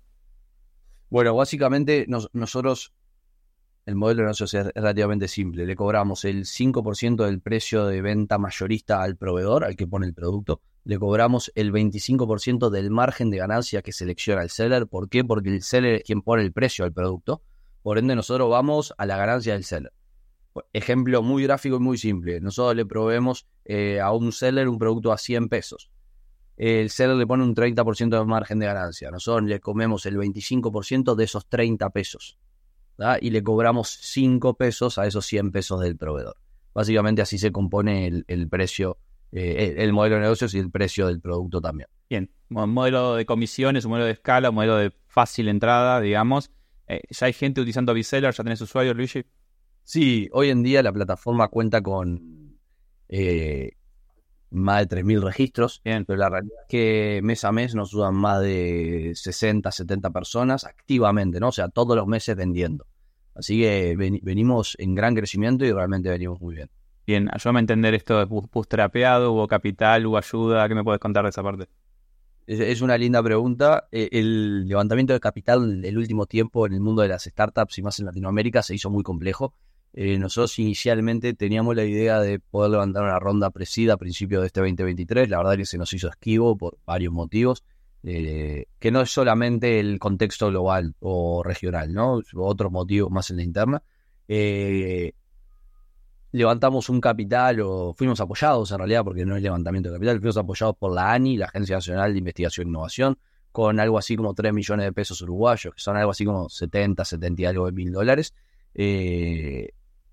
Bueno, 1.10 1.34
básicamente 1.34 2.06
nosotros, 2.32 2.92
el 3.86 3.96
modelo 3.96 4.22
de 4.22 4.24
negocio 4.24 4.44
es 4.44 4.66
relativamente 4.74 5.28
simple. 5.28 5.66
Le 5.66 5.76
cobramos 5.76 6.24
el 6.24 6.44
5% 6.44 7.24
del 7.24 7.40
precio 7.40 7.86
de 7.86 8.00
venta 8.00 8.38
mayorista 8.38 9.02
al 9.02 9.16
proveedor, 9.16 9.64
al 9.64 9.76
que 9.76 9.86
pone 9.86 10.06
el 10.06 10.14
producto. 10.14 10.62
Le 10.84 10.98
cobramos 10.98 11.52
el 11.54 11.72
25% 11.72 12.70
del 12.70 12.90
margen 12.90 13.30
de 13.30 13.38
ganancia 13.38 13.82
que 13.82 13.92
selecciona 13.92 14.42
el 14.42 14.50
seller. 14.50 14.86
¿Por 14.86 15.08
qué? 15.08 15.24
Porque 15.24 15.50
el 15.50 15.62
seller 15.62 15.96
es 15.96 16.02
quien 16.02 16.22
pone 16.22 16.42
el 16.42 16.52
precio 16.52 16.84
al 16.84 16.92
producto. 16.92 17.42
Por 17.82 17.98
ende, 17.98 18.16
nosotros 18.16 18.48
vamos 18.50 18.94
a 18.96 19.04
la 19.04 19.18
ganancia 19.18 19.52
del 19.52 19.64
seller. 19.64 19.92
Ejemplo 20.72 21.22
muy 21.22 21.42
gráfico 21.42 21.76
y 21.76 21.80
muy 21.80 21.98
simple. 21.98 22.40
Nosotros 22.40 22.76
le 22.76 22.86
proveemos 22.86 23.46
eh, 23.64 24.00
a 24.00 24.12
un 24.12 24.32
seller 24.32 24.68
un 24.68 24.78
producto 24.78 25.12
a 25.12 25.18
100 25.18 25.48
pesos. 25.48 25.90
El 26.56 26.88
seller 26.88 27.16
le 27.16 27.26
pone 27.26 27.42
un 27.42 27.54
30% 27.54 28.18
de 28.18 28.24
margen 28.24 28.60
de 28.60 28.66
ganancia. 28.66 29.10
Nosotros 29.10 29.48
le 29.48 29.60
comemos 29.60 30.06
el 30.06 30.16
25% 30.16 31.14
de 31.16 31.24
esos 31.24 31.46
30 31.48 31.90
pesos. 31.90 32.38
Y 33.20 33.30
le 33.30 33.42
cobramos 33.42 33.88
5 34.02 34.54
pesos 34.54 34.98
a 34.98 35.06
esos 35.06 35.26
100 35.26 35.52
pesos 35.52 35.80
del 35.80 35.96
proveedor. 35.96 36.36
Básicamente 36.72 37.22
así 37.22 37.38
se 37.38 37.52
compone 37.52 38.06
el, 38.06 38.24
el 38.28 38.48
precio, 38.48 38.98
eh, 39.32 39.74
el 39.78 39.92
modelo 39.92 40.16
de 40.16 40.22
negocios 40.22 40.54
y 40.54 40.58
el 40.58 40.70
precio 40.70 41.06
del 41.06 41.20
producto 41.20 41.60
también. 41.60 41.88
Bien, 42.08 42.30
un 42.50 42.70
modelo 42.70 43.14
de 43.14 43.26
comisiones, 43.26 43.84
un 43.84 43.90
modelo 43.90 44.06
de 44.06 44.12
escala, 44.12 44.50
un 44.50 44.56
modelo 44.56 44.76
de 44.76 44.92
fácil 45.06 45.48
entrada, 45.48 46.00
digamos. 46.00 46.50
Eh, 46.86 47.02
¿Ya 47.10 47.26
hay 47.26 47.32
gente 47.32 47.60
utilizando 47.60 47.94
Biseller? 47.94 48.34
¿Ya 48.34 48.44
tenés 48.44 48.60
usuarios, 48.60 48.96
Luigi? 48.96 49.24
Sí, 49.82 50.28
hoy 50.32 50.50
en 50.50 50.62
día 50.62 50.82
la 50.82 50.92
plataforma 50.92 51.48
cuenta 51.48 51.82
con 51.82 52.58
eh, 53.08 53.72
más 54.54 54.80
de 54.80 54.86
3.000 54.86 55.20
registros, 55.22 55.80
Bien. 55.84 56.04
pero 56.04 56.18
la 56.18 56.30
realidad 56.30 56.56
es 56.62 56.68
que 56.68 57.20
mes 57.22 57.44
a 57.44 57.52
mes 57.52 57.74
nos 57.74 57.92
usan 57.92 58.14
más 58.14 58.40
de 58.40 59.12
60, 59.14 59.70
70 59.70 60.10
personas 60.10 60.64
activamente, 60.64 61.40
¿no? 61.40 61.48
O 61.48 61.52
sea, 61.52 61.68
todos 61.68 61.96
los 61.96 62.06
meses 62.06 62.36
vendiendo. 62.36 62.86
Así 63.34 63.60
que 63.60 63.96
ven- 63.96 64.20
venimos 64.22 64.76
en 64.78 64.94
gran 64.94 65.14
crecimiento 65.14 65.64
y 65.64 65.72
realmente 65.72 66.08
venimos 66.08 66.40
muy 66.40 66.54
bien. 66.54 66.70
Bien, 67.06 67.28
ayúdame 67.32 67.58
a 67.58 67.60
entender 67.60 67.92
esto 67.94 68.18
de 68.18 68.24
bootstrapeado, 68.24 69.32
hubo 69.32 69.46
capital, 69.48 70.06
hubo 70.06 70.16
ayuda, 70.16 70.66
¿qué 70.68 70.74
me 70.74 70.84
puedes 70.84 71.00
contar 71.00 71.24
de 71.24 71.30
esa 71.30 71.42
parte? 71.42 71.68
Es, 72.46 72.60
es 72.60 72.80
una 72.82 72.96
linda 72.96 73.22
pregunta. 73.22 73.88
Eh, 73.90 74.08
El 74.12 74.66
levantamiento 74.68 75.12
de 75.12 75.20
capital 75.20 75.84
el 75.84 75.98
último 75.98 76.26
tiempo 76.26 76.66
en 76.66 76.74
el 76.74 76.80
mundo 76.80 77.02
de 77.02 77.08
las 77.08 77.24
startups 77.24 77.78
y 77.78 77.82
más 77.82 77.98
en 78.00 78.06
Latinoamérica 78.06 78.62
se 78.62 78.74
hizo 78.74 78.88
muy 78.90 79.02
complejo. 79.02 79.54
Eh, 79.96 80.18
nosotros 80.18 80.58
inicialmente 80.58 81.34
teníamos 81.34 81.76
la 81.76 81.84
idea 81.84 82.20
de 82.20 82.40
poder 82.40 82.72
levantar 82.72 83.04
una 83.04 83.20
ronda 83.20 83.50
presida 83.50 83.94
a 83.94 83.96
principios 83.96 84.40
de 84.40 84.48
este 84.48 84.60
2023. 84.60 85.28
La 85.28 85.38
verdad 85.38 85.56
que 85.56 85.66
se 85.66 85.78
nos 85.78 85.92
hizo 85.92 86.08
esquivo 86.08 86.56
por 86.56 86.78
varios 86.84 87.12
motivos, 87.12 87.62
eh, 88.02 88.66
que 88.80 88.90
no 88.90 89.02
es 89.02 89.10
solamente 89.10 89.78
el 89.78 90.00
contexto 90.00 90.48
global 90.48 90.96
o 90.98 91.44
regional, 91.44 91.92
¿no? 91.92 92.20
Otros 92.34 92.72
motivos 92.72 93.08
más 93.12 93.30
en 93.30 93.36
la 93.36 93.42
interna. 93.44 93.82
Eh, 94.26 95.12
levantamos 96.32 96.88
un 96.88 97.00
capital 97.00 97.60
o 97.60 97.94
fuimos 97.96 98.20
apoyados 98.20 98.72
en 98.72 98.78
realidad, 98.78 99.04
porque 99.04 99.24
no 99.24 99.36
es 99.36 99.42
levantamiento 99.44 99.90
de 99.90 99.94
capital, 99.94 100.18
fuimos 100.18 100.36
apoyados 100.36 100.76
por 100.76 100.92
la 100.92 101.12
ANI, 101.12 101.36
la 101.36 101.46
Agencia 101.46 101.76
Nacional 101.76 102.12
de 102.12 102.18
Investigación 102.18 102.66
e 102.66 102.70
Innovación, 102.70 103.16
con 103.52 103.78
algo 103.78 103.96
así 103.96 104.16
como 104.16 104.34
3 104.34 104.52
millones 104.52 104.86
de 104.86 104.92
pesos 104.92 105.22
uruguayos, 105.22 105.72
que 105.72 105.80
son 105.80 105.96
algo 105.96 106.10
así 106.10 106.24
como 106.24 106.48
70, 106.48 107.04
70 107.04 107.42
y 107.42 107.44
algo 107.44 107.66
de 107.66 107.72
mil 107.72 107.92
dólares, 107.92 108.34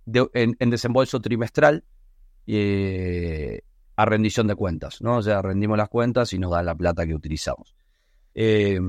de- 0.06 0.30
en, 0.33 0.56
en 0.59 0.69
desembolso 0.69 1.19
trimestral 1.19 1.83
eh, 2.48 3.62
a 3.95 4.06
rendición 4.06 4.48
de 4.48 4.56
cuentas, 4.56 5.01
¿no? 5.01 5.18
O 5.18 5.21
sea, 5.21 5.42
rendimos 5.42 5.77
las 5.77 5.89
cuentas 5.89 6.33
y 6.33 6.39
nos 6.39 6.51
dan 6.51 6.65
la 6.65 6.75
plata 6.75 7.06
que 7.06 7.13
utilizamos. 7.13 7.75
Eh, 8.33 8.80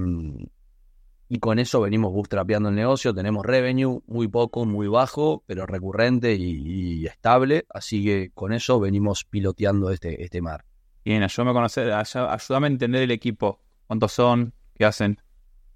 y 1.29 1.39
con 1.39 1.59
eso 1.59 1.81
venimos 1.81 2.13
bootstrapeando 2.13 2.69
el 2.69 2.75
negocio, 2.75 3.15
tenemos 3.15 3.45
revenue 3.47 4.03
muy 4.07 4.29
poco, 4.29 4.67
muy 4.67 4.87
bajo, 4.87 5.43
pero 5.47 5.65
recurrente 5.67 6.35
y, 6.35 7.01
y 7.01 7.07
estable, 7.07 7.65
así 7.71 8.05
que 8.05 8.31
con 8.35 8.53
eso 8.53 8.79
venimos 8.79 9.25
piloteando 9.25 9.91
este, 9.91 10.23
este 10.23 10.43
mar. 10.43 10.67
Bien, 11.05 11.23
ayúdame 11.23 11.51
a 11.53 11.55
conocer, 11.55 11.89
ayú- 11.91 12.29
ayúdame 12.29 12.67
a 12.67 12.71
entender 12.71 13.03
el 13.03 13.11
equipo. 13.11 13.61
¿Cuántos 13.87 14.13
son? 14.13 14.53
¿Qué 14.75 14.85
hacen? 14.85 15.19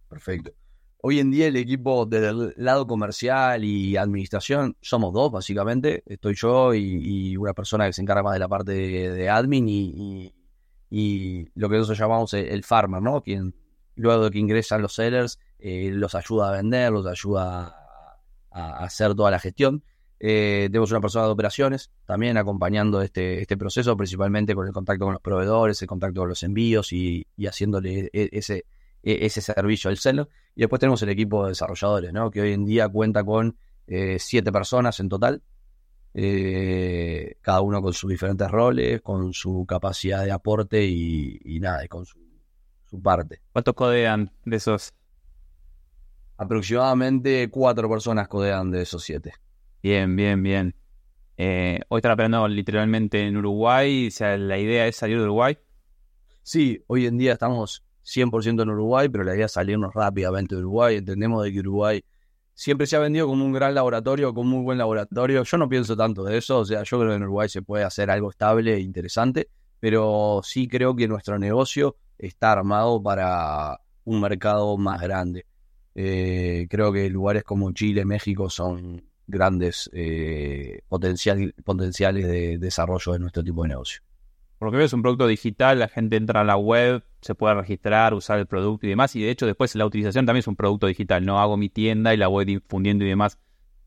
Perfecto. 0.09 0.53
Hoy 0.99 1.21
en 1.21 1.31
día 1.31 1.47
el 1.47 1.57
equipo 1.57 2.05
del 2.07 2.53
lado 2.57 2.87
comercial 2.87 3.63
y 3.65 3.97
administración 3.97 4.77
somos 4.81 5.13
dos, 5.13 5.31
básicamente. 5.31 6.03
Estoy 6.07 6.35
yo 6.35 6.75
y, 6.75 7.33
y 7.33 7.37
una 7.37 7.53
persona 7.55 7.87
que 7.87 7.93
se 7.93 8.03
encarga 8.03 8.23
más 8.23 8.33
de 8.33 8.39
la 8.41 8.49
parte 8.49 8.73
de, 8.73 9.29
admin 9.29 9.69
y, 9.69 10.35
y- 10.91 11.49
lo 11.55 11.69
que 11.69 11.77
nosotros 11.77 11.99
llamamos 11.99 12.33
el, 12.35 12.47
el 12.47 12.65
farmer, 12.65 13.03
¿no? 13.03 13.23
Quien 13.23 13.55
luego 13.95 14.25
de 14.25 14.31
que 14.31 14.39
ingresan 14.39 14.83
los 14.83 14.95
sellers 14.95 15.39
eh, 15.59 15.91
los 15.93 16.15
ayuda 16.15 16.49
a 16.49 16.53
vender, 16.53 16.93
los 16.93 17.07
ayuda 17.07 17.75
a, 18.51 18.85
hacer 18.85 19.15
toda 19.15 19.31
la 19.31 19.39
gestión. 19.39 19.85
Eh, 20.19 20.69
tenemos 20.73 20.91
una 20.91 21.01
persona 21.01 21.27
de 21.27 21.33
operaciones 21.33 21.91
también 22.07 22.37
acompañando 22.39 23.03
este, 23.03 23.43
este 23.43 23.57
proceso, 23.57 23.97
principalmente 23.97 24.55
con 24.55 24.67
el 24.67 24.73
contacto 24.73 25.05
con 25.05 25.13
los 25.13 25.23
proveedores, 25.23 25.81
el 25.83 25.89
contacto 25.89 26.21
con 26.23 26.31
los 26.31 26.43
envíos 26.43 26.93
y, 26.93 27.27
y 27.37 27.47
haciéndole 27.47 28.11
e- 28.13 28.31
ese, 28.33 28.65
ese 29.07 29.41
servicio 29.41 29.91
al 29.91 29.99
seller. 29.99 30.29
Y 30.55 30.61
después 30.61 30.81
tenemos 30.81 31.01
el 31.03 31.09
equipo 31.11 31.45
de 31.45 31.51
desarrolladores, 31.51 32.13
¿no? 32.13 32.31
que 32.31 32.41
hoy 32.41 32.53
en 32.53 32.65
día 32.65 32.89
cuenta 32.89 33.25
con 33.25 33.57
eh, 33.87 34.17
siete 34.19 34.51
personas 34.51 34.99
en 35.01 35.09
total, 35.09 35.43
eh, 36.15 37.37
cada 37.41 37.61
uno 37.61 37.81
con 37.81 37.93
sus 37.93 38.11
diferentes 38.11 38.51
roles, 38.51 39.01
con 39.03 39.33
su 39.33 39.65
capacidad 39.67 40.25
de 40.25 40.33
aporte 40.33 40.85
y, 40.85 41.39
y 41.45 41.61
nada, 41.61 41.85
y 41.85 41.89
con 41.89 42.05
su, 42.05 42.19
su 42.85 43.01
parte. 43.01 43.41
¿Cuántos 43.53 43.75
codean 43.75 44.33
de 44.45 44.57
esos? 44.57 44.95
Aproximadamente 46.39 47.49
cuatro 47.51 47.89
personas 47.89 48.29
codean 48.29 48.71
de 48.71 48.83
esos 48.83 49.03
siete. 49.03 49.35
Bien, 49.83 50.17
bien, 50.17 50.43
bien. 50.43 50.75
Eh, 51.37 51.81
hoy 51.89 51.99
están 51.99 52.13
operando 52.13 52.49
literalmente 52.49 53.21
en 53.27 53.37
Uruguay. 53.37 54.09
O 54.09 54.11
sea, 54.11 54.37
la 54.37 54.59
idea 54.59 54.87
es 54.87 54.97
salir 54.97 55.19
de 55.19 55.25
Uruguay. 55.25 55.59
Sí, 56.43 56.83
hoy 56.87 57.07
en 57.07 57.19
día 57.19 57.33
estamos 57.33 57.86
100% 58.07 58.63
en 58.63 58.71
Uruguay, 58.71 59.09
pero 59.09 59.25
la 59.25 59.35
idea 59.35 59.47
es 59.47 59.53
salirnos 59.53 59.95
rápidamente 59.95 60.55
de 60.55 60.61
Uruguay. 60.61 60.97
Entendemos 60.97 61.45
de 61.45 61.53
que 61.53 61.61
Uruguay 61.61 62.05
siempre 62.55 62.87
se 62.87 62.97
ha 62.97 63.01
vendido 63.01 63.27
como 63.27 63.45
un 63.45 63.53
gran 63.53 63.75
laboratorio, 63.75 64.33
como 64.33 64.43
un 64.43 64.57
muy 64.57 64.65
buen 64.65 64.79
laboratorio. 64.79 65.43
Yo 65.43 65.59
no 65.59 65.69
pienso 65.69 65.97
tanto 65.97 66.25
de 66.25 66.39
eso, 66.39 66.61
o 66.61 66.65
sea, 66.65 66.83
yo 66.85 66.99
creo 66.99 67.11
que 67.11 67.17
en 67.17 67.23
Uruguay 67.25 67.49
se 67.49 67.63
puede 67.63 67.85
hacer 67.85 68.11
algo 68.11 68.31
estable 68.31 68.75
e 68.75 68.81
interesante, 68.81 69.49
pero 69.81 70.41
sí 70.45 70.69
creo 70.69 70.95
que 70.95 71.09
nuestro 71.09 71.39
negocio 71.39 71.97
está 72.19 72.53
armado 72.53 73.03
para, 73.03 73.81
un 74.07 74.21
mercado 74.21 74.77
más 74.79 75.01
grande. 75.03 75.45
Eh, 75.95 76.67
creo 76.71 76.93
que 76.93 77.11
lugares 77.11 77.45
como 77.45 77.71
Chile, 77.73 78.05
México 78.05 78.49
son 78.49 79.05
grandes 79.27 79.91
eh, 79.93 80.81
potencial, 80.89 81.55
potenciales 81.65 82.27
de 82.27 82.59
desarrollo 82.59 83.13
de 83.13 83.19
nuestro 83.19 83.45
tipo 83.45 83.63
de 83.63 83.69
negocio. 83.71 84.01
Por 84.59 84.75
es 84.81 84.93
un 84.95 85.03
producto 85.03 85.27
digital, 85.27 85.79
la 85.79 85.89
gente 85.89 86.17
entra 86.17 86.41
a 86.41 86.45
la 86.45 86.57
web, 86.57 87.05
se 87.21 87.35
puede 87.35 87.55
registrar, 87.55 88.15
usar 88.15 88.39
el 88.39 88.47
producto 88.47 88.87
y 88.87 88.91
demás, 88.91 89.15
y 89.15 89.23
de 89.23 89.31
hecho 89.31 89.45
después 89.45 89.75
la 89.75 89.85
utilización 89.85 90.25
también 90.25 90.41
es 90.41 90.49
un 90.49 90.57
producto 90.57 90.87
digital, 90.87 91.27
no 91.27 91.39
hago 91.41 91.59
mi 91.59 91.69
tienda 91.69 92.15
y 92.15 92.17
la 92.17 92.29
voy 92.29 92.47
difundiendo 92.47 93.05
y 93.05 93.09
demás. 93.09 93.39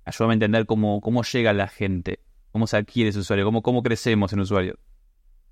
Ayúdame 0.06 0.34
a 0.34 0.36
entender 0.36 0.66
cómo, 0.68 1.02
cómo 1.02 1.24
llega 1.24 1.54
la 1.54 1.68
gente, 1.68 2.20
cómo 2.52 2.68
se 2.68 2.78
adquiere 2.78 3.10
ese 3.10 3.20
usuario, 3.20 3.46
cómo, 3.46 3.64
cómo 3.64 3.82
crecemos 3.82 4.32
en 4.34 4.42
usuario. 4.42 4.78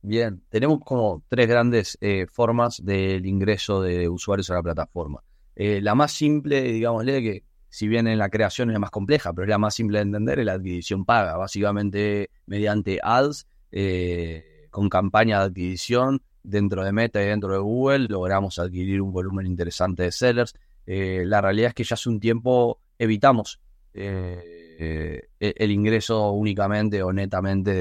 Bien, 0.04 0.44
tenemos 0.50 0.80
como 0.86 1.24
tres 1.28 1.48
grandes 1.48 1.98
eh, 2.02 2.28
formas 2.32 2.84
del 2.86 3.26
ingreso 3.26 3.82
de 3.82 4.08
usuarios 4.08 4.52
a 4.52 4.54
la 4.54 4.62
plataforma. 4.64 5.24
Eh, 5.56 5.82
la 5.82 5.96
más 5.96 6.12
simple, 6.12 6.62
digámosle, 6.62 7.24
que 7.24 7.44
si 7.70 7.88
bien 7.88 8.08
en 8.08 8.20
la 8.20 8.30
creación 8.30 8.70
es 8.70 8.74
la 8.74 8.80
más 8.80 8.92
compleja, 8.92 9.34
pero 9.34 9.46
es 9.46 9.50
la 9.50 9.58
más 9.58 9.74
simple 9.74 9.98
de 9.98 10.04
entender, 10.04 10.40
es 10.40 10.46
la 10.46 10.54
adquisición 10.54 11.06
paga, 11.06 11.38
básicamente 11.38 12.30
mediante 12.46 13.00
ads. 13.02 13.48
Eh, 13.72 14.57
con 14.77 14.89
campaña 14.89 15.39
de 15.39 15.46
adquisición 15.46 16.22
dentro 16.43 16.84
de 16.84 16.91
Meta 16.91 17.19
y 17.19 17.25
dentro 17.25 17.51
de 17.51 17.57
Google 17.57 18.07
logramos 18.10 18.60
adquirir 18.60 19.01
un 19.01 19.12
volumen 19.12 19.48
interesante 19.48 20.03
de 20.03 20.12
sellers. 20.12 20.53
Eh, 20.86 21.24
la 21.25 21.41
realidad 21.41 21.69
es 21.69 21.74
que 21.74 21.84
ya 21.84 21.96
hace 21.96 22.10
un 22.10 22.19
tiempo 22.19 22.79
evitamos 23.00 23.60
eh, 23.96 25.29
eh, 25.39 25.53
el 25.57 25.72
ingreso 25.72 26.29
únicamente 26.29 27.01
o 27.01 27.12
netamente 27.12 27.72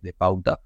de, 0.00 0.14
pauta. 0.16 0.60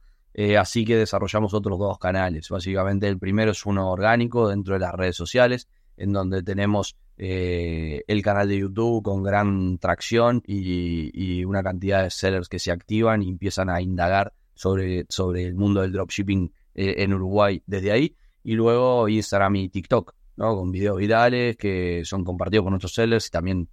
así 0.58 0.84
que 0.84 0.98
desarrollamos 0.98 1.54
otros 1.54 1.78
dos 1.78 1.98
canales. 1.98 2.50
Básicamente 2.50 3.08
el 3.08 3.18
primero 3.18 3.52
es 3.52 3.64
uno 3.64 3.90
orgánico 3.90 4.46
dentro 4.46 4.74
de 4.74 4.80
las 4.80 4.92
redes 4.92 5.16
sociales, 5.16 5.68
en 5.96 6.12
donde 6.12 6.42
tenemos 6.42 6.98
el 7.16 8.22
canal 8.22 8.46
de 8.46 8.58
YouTube 8.58 9.02
con 9.02 9.22
gran 9.22 9.78
tracción 9.78 10.42
y, 10.46 11.10
y, 11.14 11.46
una 11.46 11.62
cantidad 11.62 12.02
de 12.02 12.10
sellers 12.10 12.50
que 12.50 12.58
se 12.58 12.72
activan 12.72 13.22
y 13.22 13.30
empiezan 13.30 13.70
a 13.70 13.80
indagar 13.80 14.34
sobre, 14.60 15.06
sobre 15.08 15.46
el 15.46 15.54
mundo 15.54 15.80
del 15.80 15.92
dropshipping 15.92 16.52
eh, 16.74 16.96
en 16.98 17.14
Uruguay 17.14 17.62
desde 17.66 17.92
ahí. 17.92 18.14
Y 18.44 18.52
luego 18.52 19.08
Instagram 19.08 19.56
y 19.56 19.68
TikTok, 19.70 20.14
¿no? 20.36 20.54
Con 20.54 20.70
videos 20.70 20.98
virales 20.98 21.56
que 21.56 22.02
son 22.04 22.24
compartidos 22.24 22.64
con 22.64 22.72
nuestros 22.72 22.92
sellers 22.92 23.28
y 23.28 23.30
también 23.30 23.68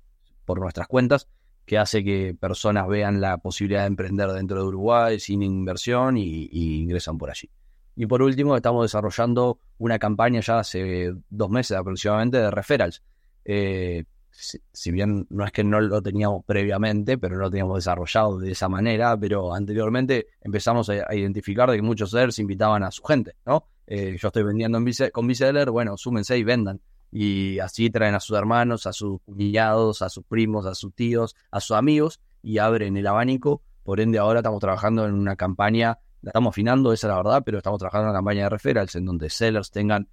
por 0.46 0.62
nuestras 0.62 0.88
cuentas, 0.88 1.28
que 1.66 1.78
hace 1.78 2.06
que 2.06 2.38
personas 2.40 2.88
vean 2.88 3.20
la 3.20 3.38
posibilidad 3.38 3.82
de 3.82 3.88
emprender 3.88 4.30
dentro 4.32 4.62
de 4.62 4.64
Uruguay 4.64 5.20
sin 5.20 5.44
inversión 5.44 6.16
y, 6.16 6.48
ingresan 6.54 7.18
por 7.18 7.32
allí. 7.32 7.50
Y 7.98 8.06
por 8.06 8.22
último, 8.22 8.56
estamos 8.56 8.86
desarrollando 8.86 9.60
una 9.80 10.00
campaña 10.00 10.40
ya 10.40 10.60
hace 10.60 11.14
dos 11.30 11.50
meses 11.50 11.76
aproximadamente 11.76 12.38
de 12.38 12.50
referrals. 12.50 13.04
Eh, 13.44 14.06
si, 14.38 14.92
bien 14.92 15.26
no 15.30 15.46
es 15.46 15.52
que 15.52 15.64
no 15.64 15.82
lo 15.82 16.02
teníamos 16.02 16.46
previamente, 16.46 17.18
pero 17.18 17.36
no 17.36 17.44
lo 17.44 17.50
teníamos 17.50 17.78
desarrollado 17.78 18.38
de 18.38 18.52
esa 18.52 18.70
manera, 18.70 19.18
pero 19.18 19.54
anteriormente 19.54 20.28
empezamos 20.42 20.90
a, 20.90 21.14
identificar 21.16 21.70
de 21.70 21.78
que 21.78 21.82
muchos 21.82 22.12
sellers 22.12 22.38
invitaban 22.40 22.84
a 22.84 22.92
su 22.92 23.04
gente, 23.04 23.36
¿no? 23.46 23.68
Eh, 23.88 24.18
yo 24.20 24.28
estoy 24.28 24.44
vendiendo 24.44 24.78
en 24.78 24.86
con 25.12 25.28
Biseller, 25.28 25.72
bueno, 25.72 25.98
súmense 25.98 26.38
y 26.38 26.44
vendan. 26.44 26.80
Y 27.10 27.58
así 27.60 27.90
traen 27.90 28.16
a 28.16 28.20
sus 28.20 28.38
hermanos, 28.38 28.86
a 28.86 28.94
sus 28.94 29.22
cuñados, 29.22 30.02
a 30.02 30.10
sus 30.10 30.26
primos, 30.26 30.66
a 30.66 30.76
sus 30.76 30.94
tíos, 30.94 31.36
a 31.52 31.62
sus 31.62 31.76
amigos 31.76 32.20
y 32.44 32.60
abren 32.60 32.98
el 32.98 33.08
abanico. 33.08 33.62
Por 33.84 34.02
ende, 34.02 34.20
ahora 34.20 34.40
estamos 34.40 34.60
trabajando 34.60 35.06
en 35.08 35.14
una 35.14 35.36
campaña, 35.36 35.98
la 36.22 36.30
estamos 36.30 36.52
afinando, 36.52 36.92
esa 36.92 37.08
es 37.08 37.12
la 37.12 37.18
verdad, 37.18 37.44
pero 37.46 37.60
estamos 37.60 37.80
trabajando 37.80 38.08
en 38.08 38.10
una 38.10 38.20
campaña 38.20 38.44
de 38.44 38.50
referrals 38.50 38.96
en 38.96 39.06
donde 39.06 39.30
sellers 39.30 39.72
tengan 39.72 40.10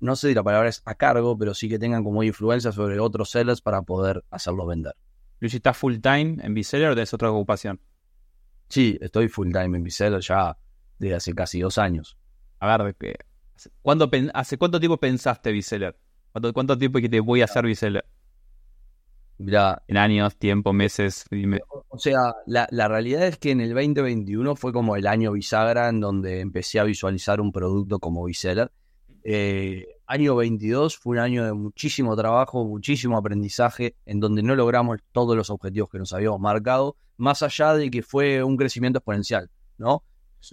no 0.00 0.16
sé 0.16 0.28
si 0.28 0.34
la 0.34 0.42
palabra 0.42 0.68
es 0.68 0.82
a 0.84 0.94
cargo, 0.94 1.36
pero 1.38 1.54
sí 1.54 1.68
que 1.68 1.78
tengan 1.78 2.02
como 2.02 2.22
influencia 2.22 2.72
sobre 2.72 2.98
otros 2.98 3.30
sellers 3.30 3.60
para 3.60 3.82
poder 3.82 4.24
hacerlos 4.30 4.66
vender. 4.66 4.94
Luis, 5.40 5.54
¿estás 5.54 5.76
full 5.76 5.98
time 5.98 6.36
en 6.42 6.54
Biseller 6.54 6.90
o 6.90 6.94
tenés 6.94 7.12
otra 7.14 7.30
ocupación? 7.30 7.80
Sí, 8.68 8.98
estoy 9.00 9.28
full 9.28 9.50
time 9.52 9.76
en 9.76 9.84
Biseller 9.84 10.20
ya 10.20 10.56
desde 10.98 11.14
hace 11.14 11.34
casi 11.34 11.60
dos 11.60 11.78
años. 11.78 12.16
A 12.58 12.76
ver, 12.76 12.96
¿cuándo, 13.82 14.10
¿hace 14.34 14.58
cuánto 14.58 14.80
tiempo 14.80 14.98
pensaste 14.98 15.50
Biseller? 15.52 15.98
¿Cuánto, 16.32 16.52
¿Cuánto 16.52 16.78
tiempo 16.78 16.98
que 17.00 17.08
te 17.08 17.20
voy 17.20 17.42
a 17.42 17.44
hacer 17.44 17.64
Biseller? 17.64 18.04
Mira, 19.38 19.82
en 19.88 19.96
años, 19.96 20.36
tiempo, 20.36 20.74
meses, 20.74 21.24
dime. 21.30 21.60
O 21.88 21.98
sea, 21.98 22.34
la, 22.46 22.68
la, 22.70 22.88
realidad 22.88 23.26
es 23.26 23.38
que 23.38 23.52
en 23.52 23.62
el 23.62 23.70
2021 23.70 24.54
fue 24.54 24.70
como 24.70 24.96
el 24.96 25.06
año 25.06 25.32
bisagra 25.32 25.88
en 25.88 26.00
donde 26.00 26.40
empecé 26.40 26.78
a 26.78 26.84
visualizar 26.84 27.40
un 27.40 27.50
producto 27.50 27.98
como 27.98 28.24
Biseller 28.26 28.70
eh, 29.24 29.86
año 30.06 30.36
22 30.36 30.96
fue 30.96 31.12
un 31.12 31.18
año 31.18 31.44
de 31.44 31.52
muchísimo 31.52 32.16
trabajo, 32.16 32.64
muchísimo 32.64 33.16
aprendizaje, 33.16 33.94
en 34.06 34.20
donde 34.20 34.42
no 34.42 34.54
logramos 34.54 34.98
todos 35.12 35.36
los 35.36 35.50
objetivos 35.50 35.90
que 35.90 35.98
nos 35.98 36.12
habíamos 36.12 36.40
marcado, 36.40 36.96
más 37.16 37.42
allá 37.42 37.74
de 37.74 37.90
que 37.90 38.02
fue 38.02 38.42
un 38.42 38.56
crecimiento 38.56 38.98
exponencial, 38.98 39.50
¿no? 39.78 40.04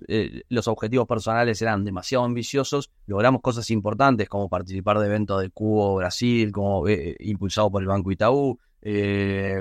Eh, 0.10 0.42
los 0.50 0.68
objetivos 0.68 1.08
personales 1.08 1.62
eran 1.62 1.86
demasiado 1.86 2.26
ambiciosos, 2.26 2.92
logramos 3.06 3.42
cosas 3.42 3.70
importantes 3.72 4.28
como 4.28 4.50
participar 4.50 5.00
de 5.00 5.06
eventos 5.06 5.42
de 5.42 5.50
Cubo 5.50 5.96
Brasil, 5.96 6.52
como 6.52 6.88
eh, 6.90 7.16
impulsado 7.20 7.72
por 7.72 7.82
el 7.82 7.88
Banco 7.88 8.12
Itaú, 8.12 8.60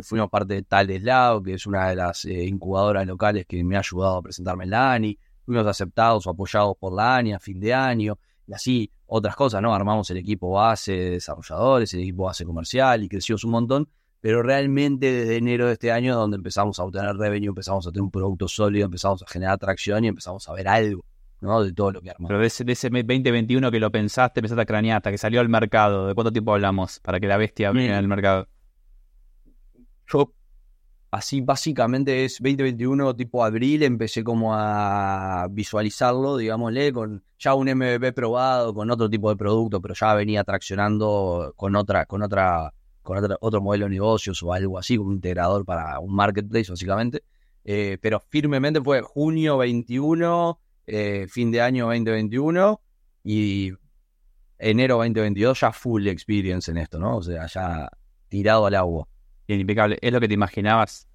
fuimos 0.03 0.31
parte 0.31 0.55
de 0.55 0.63
Tales 0.63 1.03
Lab, 1.03 1.43
que 1.43 1.55
es 1.55 1.67
una 1.67 1.89
de 1.89 1.97
las 1.97 2.25
incubadoras 2.25 3.07
locales 3.07 3.47
que 3.47 3.65
me 3.65 3.77
ha 3.77 3.81
ayudado 3.81 4.19
a 4.19 4.23
presentarme 4.23 4.65
en 4.65 4.71
la 4.71 4.93
ANI, 4.93 5.19
fuimos 5.45 5.67
aceptados 5.67 6.27
o 6.27 6.31
apoyados 6.31 6.77
por 6.79 6.93
la 6.93 7.17
ANI 7.17 7.33
a 7.33 7.39
fin 7.41 7.59
de 7.59 7.73
año, 7.73 8.19
y 8.47 8.53
así 8.53 8.91
otras 9.07 9.37
cosas, 9.37 9.63
¿no? 9.63 9.75
Armamos 9.75 10.11
el 10.11 10.19
equipo 10.19 10.51
base 10.51 10.93
de 10.93 11.11
desarrolladores, 11.11 11.93
el 11.95 12.01
equipo 12.01 12.25
base 12.25 12.45
comercial 12.45 13.03
y 13.03 13.09
creció 13.09 13.37
un 13.45 13.51
montón, 13.51 13.89
pero 14.21 14.43
realmente 14.43 15.11
desde 15.11 15.37
enero 15.37 15.67
de 15.67 15.75
este 15.75 15.93
año, 15.93 16.17
donde 16.17 16.37
empezamos 16.37 16.79
a 16.79 16.85
obtener 16.85 17.17
revenue, 17.17 17.49
empezamos 17.49 17.87
a 17.87 17.91
tener 17.91 18.03
un 18.03 18.11
producto 18.11 18.49
sólido, 18.49 18.87
empezamos 18.87 19.23
a 19.23 19.27
generar 19.27 19.55
atracción 19.55 20.05
y 20.05 20.09
empezamos 20.09 20.49
a 20.49 20.53
ver 20.53 20.69
algo, 20.69 21.05
¿no? 21.41 21.63
De 21.63 21.73
todo 21.73 21.93
lo 21.93 22.03
que 22.03 22.11
armamos. 22.11 22.29
Pero 22.29 22.41
de 22.41 22.47
ese, 22.47 22.65
de 22.65 22.73
ese 22.73 22.89
2021 22.89 23.71
que 23.71 23.81
lo 23.81 23.91
pensaste, 23.91 24.41
empezaste 24.41 24.63
a 24.63 24.67
cranear 24.67 24.97
hasta 24.99 25.11
que 25.11 25.19
salió 25.19 25.41
al 25.41 25.49
mercado, 25.49 26.09
¿de 26.09 26.15
cuánto 26.15 26.33
tiempo 26.33 26.53
hablamos 26.53 27.01
para 27.01 27.21
que 27.21 27.27
la 27.27 27.37
bestia 27.37 27.71
viniera 27.71 27.99
al 27.99 28.09
mercado? 28.09 28.49
Yo 30.09 30.33
Así 31.11 31.41
básicamente 31.41 32.25
es 32.25 32.39
2021 32.41 33.15
tipo 33.15 33.45
abril, 33.45 33.83
empecé 33.85 34.25
como 34.25 34.55
a 34.55 35.47
visualizarlo, 35.51 36.37
digámosle, 36.37 36.93
con 36.93 37.23
ya 37.39 37.55
un 37.55 37.69
MVP 37.69 38.13
probado, 38.13 38.75
con 38.75 38.91
otro 38.91 39.09
tipo 39.09 39.31
de 39.31 39.37
producto, 39.37 39.81
pero 39.81 39.95
ya 39.95 40.15
venía 40.15 40.43
traccionando 40.43 41.55
con 41.57 41.77
otra, 41.77 42.07
con 42.07 42.23
otra, 42.23 42.73
con 43.03 43.19
otro 43.41 43.61
modelo 43.63 43.87
de 43.87 43.91
negocios 43.91 44.43
o 44.43 44.53
algo 44.53 44.79
así, 44.79 44.99
un 44.99 45.15
integrador 45.15 45.65
para 45.65 46.01
un 46.01 46.15
marketplace 46.15 46.71
básicamente. 46.71 47.23
Eh, 47.65 47.99
pero 48.01 48.21
firmemente 48.21 48.81
fue 48.81 49.01
junio 49.01 49.59
21, 49.59 50.61
eh, 50.87 51.27
fin 51.29 51.51
de 51.51 51.61
año 51.61 51.87
2021 51.87 52.81
y 53.25 53.73
enero 54.59 54.97
2022 54.97 55.61
ya 55.61 55.73
full 55.73 56.07
experience 56.07 56.71
en 56.71 56.79
esto, 56.79 56.99
¿no? 56.99 57.17
O 57.17 57.23
sea, 57.23 57.47
ya 57.47 57.91
tirado 58.29 58.67
al 58.67 58.75
agua. 58.75 59.09
Bien, 59.47 59.61
impecable. 59.61 59.99
¿Es 60.01 60.13
lo 60.13 60.21
que 60.21 60.29
te 60.29 60.35
imaginabas? 60.35 61.09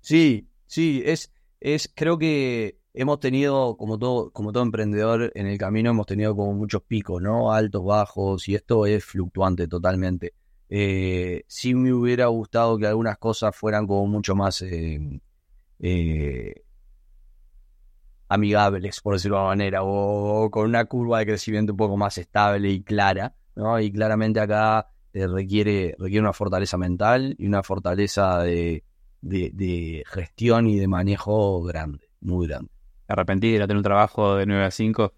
Sí, 0.00 0.48
sí, 0.66 1.02
es, 1.04 1.32
es, 1.60 1.90
creo 1.94 2.18
que 2.18 2.78
hemos 2.94 3.20
tenido, 3.20 3.76
como 3.76 3.98
todo, 3.98 4.30
como 4.32 4.52
todo 4.52 4.62
emprendedor 4.62 5.32
en 5.34 5.46
el 5.46 5.58
camino, 5.58 5.90
hemos 5.90 6.06
tenido 6.06 6.36
como 6.36 6.52
muchos 6.52 6.82
picos, 6.82 7.22
¿no? 7.22 7.52
Altos, 7.52 7.84
bajos, 7.84 8.48
y 8.48 8.54
esto 8.54 8.86
es 8.86 9.04
fluctuante 9.04 9.68
totalmente. 9.68 10.34
Eh, 10.68 11.44
sí 11.46 11.74
me 11.74 11.92
hubiera 11.92 12.26
gustado 12.26 12.78
que 12.78 12.86
algunas 12.86 13.18
cosas 13.18 13.54
fueran 13.54 13.86
como 13.86 14.06
mucho 14.06 14.34
más 14.34 14.62
eh, 14.62 15.20
eh, 15.80 16.64
amigables, 18.28 19.00
por 19.00 19.14
decirlo 19.14 19.36
de 19.36 19.40
alguna 19.42 19.56
manera, 19.56 19.82
o, 19.84 20.50
con 20.50 20.66
una 20.66 20.84
curva 20.86 21.20
de 21.20 21.26
crecimiento 21.26 21.72
un 21.72 21.76
poco 21.76 21.96
más 21.96 22.18
estable 22.18 22.70
y 22.70 22.82
clara, 22.82 23.34
¿no? 23.54 23.78
Y 23.80 23.92
claramente 23.92 24.40
acá 24.40 24.88
eh, 25.12 25.26
requiere, 25.26 25.94
requiere 25.98 26.20
una 26.20 26.32
fortaleza 26.32 26.78
mental 26.78 27.34
y 27.38 27.46
una 27.46 27.62
fortaleza 27.62 28.42
de, 28.42 28.84
de, 29.20 30.04
gestión 30.06 30.66
y 30.66 30.78
de 30.78 30.88
manejo 30.88 31.62
grande, 31.62 32.08
muy 32.20 32.46
grande. 32.46 32.70
¿Te 33.06 33.12
arrepentí 33.12 33.52
de 33.52 33.60
tener 33.60 33.76
un 33.76 33.82
trabajo 33.82 34.36
de 34.36 34.46
9 34.46 34.64
a 34.64 34.70
5? 34.70 35.12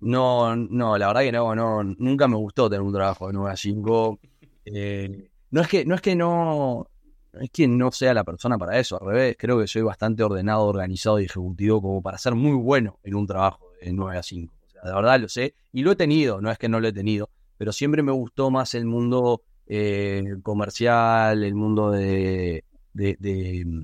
No, 0.00 0.56
no, 0.56 0.96
la 0.96 1.08
verdad 1.08 1.20
que 1.20 1.32
no, 1.32 1.54
no, 1.54 1.82
nunca 1.84 2.26
me 2.26 2.36
gustó 2.36 2.68
tener 2.68 2.82
un 2.82 2.92
trabajo 2.92 3.26
de 3.26 3.32
9 3.34 3.50
a 3.52 3.56
5. 3.56 4.18
Eh, 4.64 5.30
no 5.50 5.60
es 5.60 5.68
que, 5.68 5.84
no 5.84 5.94
es 5.94 6.00
que 6.00 6.16
no, 6.16 6.88
es 7.34 7.50
que 7.50 7.68
no 7.68 7.92
sea 7.92 8.14
la 8.14 8.24
persona 8.24 8.58
para 8.58 8.78
eso, 8.78 9.00
al 9.00 9.06
revés, 9.06 9.36
creo 9.38 9.58
que 9.58 9.66
soy 9.66 9.82
bastante 9.82 10.22
ordenado, 10.22 10.64
organizado 10.64 11.20
y 11.20 11.24
ejecutivo 11.24 11.80
como 11.80 12.02
para 12.02 12.18
ser 12.18 12.34
muy 12.34 12.52
bueno 12.52 12.98
en 13.02 13.14
un 13.14 13.26
trabajo 13.26 13.70
de 13.80 13.92
9 13.92 14.18
a 14.18 14.22
5. 14.22 14.54
O 14.66 14.70
sea, 14.70 14.82
de 14.82 14.94
verdad 14.94 15.20
lo 15.20 15.28
sé 15.28 15.54
y 15.72 15.82
lo 15.82 15.92
he 15.92 15.96
tenido, 15.96 16.40
no 16.40 16.50
es 16.50 16.58
que 16.58 16.68
no 16.68 16.80
lo 16.80 16.88
he 16.88 16.92
tenido, 16.92 17.30
pero 17.60 17.72
siempre 17.72 18.02
me 18.02 18.10
gustó 18.10 18.50
más 18.50 18.74
el 18.74 18.86
mundo 18.86 19.42
eh, 19.66 20.36
comercial, 20.42 21.44
el 21.44 21.54
mundo 21.54 21.90
de, 21.90 22.64
mm, 22.94 23.82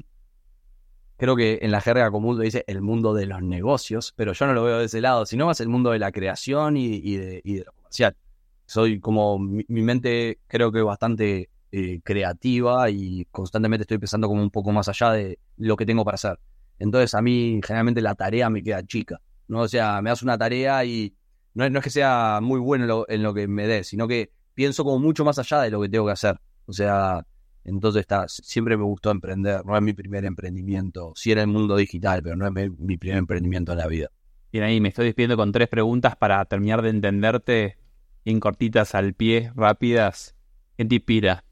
Creo 1.18 1.36
que 1.36 1.58
en 1.60 1.70
la 1.70 1.82
jerga 1.82 2.10
común 2.10 2.40
dice 2.40 2.64
el 2.68 2.80
mundo 2.80 3.12
de 3.12 3.26
los 3.26 3.42
negocios, 3.42 4.14
pero 4.16 4.32
yo 4.32 4.46
no 4.46 4.54
lo 4.54 4.64
veo 4.64 4.78
de 4.78 4.86
ese 4.86 5.02
lado, 5.02 5.26
sino 5.26 5.44
más 5.44 5.60
el 5.60 5.68
mundo 5.68 5.90
de 5.90 5.98
la 5.98 6.10
creación 6.10 6.78
y, 6.78 7.16
de, 7.18 7.42
lo 7.66 7.72
comercial. 7.74 8.16
Soy 8.64 8.98
como, 8.98 9.38
mi, 9.38 9.66
mente 9.68 10.38
creo 10.46 10.72
que 10.72 10.80
bastante 10.80 11.50
eh, 11.70 12.00
creativa 12.02 12.88
y 12.88 13.26
constantemente 13.30 13.82
estoy 13.82 13.98
pensando 13.98 14.26
como 14.26 14.40
un 14.40 14.50
poco 14.50 14.72
más 14.72 14.88
allá 14.88 15.10
de 15.12 15.38
lo 15.58 15.76
que 15.76 15.84
tengo 15.84 16.02
para 16.02 16.14
hacer. 16.14 16.38
Entonces 16.78 17.12
a 17.12 17.20
mí 17.20 17.60
generalmente 17.62 18.00
la 18.00 18.14
tarea 18.14 18.48
me 18.48 18.62
queda 18.62 18.82
chica, 18.86 19.20
¿no? 19.48 19.60
O 19.60 19.68
sea, 19.68 20.00
me 20.00 20.08
das 20.08 20.22
una 20.22 20.38
tarea 20.38 20.82
y 20.86 21.14
no 21.56 21.64
es, 21.64 21.72
no 21.72 21.78
es 21.78 21.84
que 21.84 21.90
sea 21.90 22.40
muy 22.42 22.60
bueno 22.60 22.84
en 22.84 22.88
lo, 22.88 23.08
en 23.08 23.22
lo 23.22 23.32
que 23.32 23.48
me 23.48 23.66
des, 23.66 23.88
sino 23.88 24.06
que 24.06 24.30
pienso 24.52 24.84
como 24.84 24.98
mucho 24.98 25.24
más 25.24 25.38
allá 25.38 25.62
de 25.62 25.70
lo 25.70 25.80
que 25.80 25.88
tengo 25.88 26.04
que 26.04 26.12
hacer. 26.12 26.38
O 26.66 26.72
sea, 26.74 27.26
entonces 27.64 28.00
está, 28.00 28.28
siempre 28.28 28.76
me 28.76 28.84
gustó 28.84 29.10
emprender, 29.10 29.64
no 29.64 29.74
es 29.74 29.82
mi 29.82 29.94
primer 29.94 30.26
emprendimiento, 30.26 31.12
sí 31.16 31.32
era 31.32 31.40
el 31.40 31.46
mundo 31.46 31.76
digital, 31.76 32.22
pero 32.22 32.36
no 32.36 32.46
es 32.46 32.52
mi, 32.52 32.68
mi 32.78 32.98
primer 32.98 33.16
emprendimiento 33.16 33.72
en 33.72 33.78
la 33.78 33.86
vida. 33.86 34.10
Bien, 34.52 34.64
ahí 34.64 34.82
me 34.82 34.90
estoy 34.90 35.06
despidiendo 35.06 35.38
con 35.38 35.50
tres 35.50 35.68
preguntas 35.68 36.14
para 36.14 36.44
terminar 36.44 36.82
de 36.82 36.90
entenderte 36.90 37.78
en 38.26 38.38
cortitas 38.38 38.94
al 38.94 39.14
pie, 39.14 39.50
rápidas. 39.56 40.36
¿Qué 40.76 40.84
te 40.84 40.96
inspira? 40.96 41.42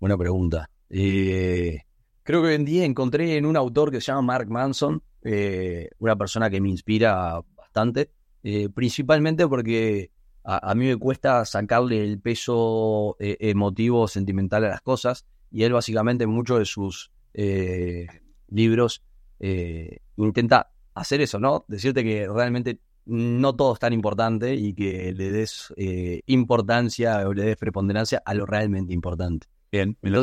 Buena 0.00 0.16
pregunta. 0.16 0.70
Eh, 0.88 1.82
creo 2.22 2.40
que 2.40 2.48
hoy 2.48 2.54
en 2.54 2.64
día 2.64 2.84
encontré 2.86 3.36
en 3.36 3.44
un 3.44 3.58
autor 3.58 3.90
que 3.90 4.00
se 4.00 4.06
llama 4.06 4.22
Mark 4.22 4.48
Manson, 4.48 5.02
eh, 5.22 5.90
una 5.98 6.16
persona 6.16 6.48
que 6.48 6.60
me 6.62 6.70
inspira 6.70 7.38
bastante, 7.54 8.10
eh, 8.42 8.68
principalmente 8.68 9.46
porque 9.46 10.10
a, 10.44 10.70
a, 10.70 10.74
mí 10.74 10.86
me 10.86 10.96
cuesta 10.96 11.44
sacarle 11.44 12.02
el 12.02 12.20
peso 12.20 13.16
eh, 13.18 13.36
emotivo, 13.40 14.08
sentimental 14.08 14.64
a 14.64 14.68
las 14.68 14.80
cosas, 14.80 15.26
y 15.50 15.64
él 15.64 15.72
básicamente 15.72 16.24
en 16.24 16.30
muchos 16.30 16.58
de 16.58 16.64
sus 16.64 17.12
eh, 17.34 18.06
libros 18.48 19.02
intenta 20.16 20.70
hacer 20.94 21.20
eso, 21.20 21.40
¿no? 21.40 21.64
Decirte 21.66 22.04
que 22.04 22.28
realmente 22.28 22.78
no 23.06 23.56
todo 23.56 23.74
es 23.74 23.80
tan 23.80 23.92
importante 23.92 24.54
y 24.54 24.72
que 24.72 25.12
le 25.12 25.32
des 25.32 25.74
importancia 26.26 27.26
o 27.26 27.34
le 27.34 27.42
des 27.42 27.56
preponderancia 27.56 28.22
a 28.24 28.34
lo 28.34 28.46
realmente 28.46 28.92
importante. 28.92 29.48
Bien, 29.72 29.96
me 30.00 30.10
lo. 30.10 30.22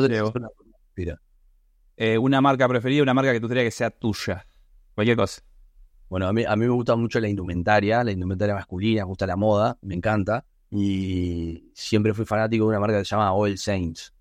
Mira. 0.96 1.20
Eh, 1.96 2.16
una 2.16 2.40
marca 2.40 2.66
preferida, 2.66 3.02
una 3.02 3.12
marca 3.12 3.30
que 3.30 3.40
tú 3.40 3.48
creas 3.48 3.64
que 3.64 3.70
sea 3.70 3.90
tuya. 3.90 4.46
Cualquier 4.94 5.18
cosa. 5.18 5.42
Bueno, 6.10 6.26
a 6.26 6.32
mí, 6.32 6.44
a 6.44 6.56
mí 6.56 6.66
me 6.66 6.72
gusta 6.72 6.96
mucho 6.96 7.20
la 7.20 7.28
indumentaria, 7.28 8.02
la 8.02 8.10
indumentaria 8.10 8.52
masculina, 8.52 9.02
me 9.02 9.08
gusta 9.08 9.28
la 9.28 9.36
moda, 9.36 9.78
me 9.82 9.94
encanta. 9.94 10.44
Y 10.68 11.70
siempre 11.72 12.12
fui 12.14 12.24
fanático 12.24 12.64
de 12.64 12.70
una 12.70 12.80
marca 12.80 12.98
que 12.98 13.04
se 13.04 13.10
llama 13.10 13.32
Oil 13.32 13.56
Saints. 13.56 14.12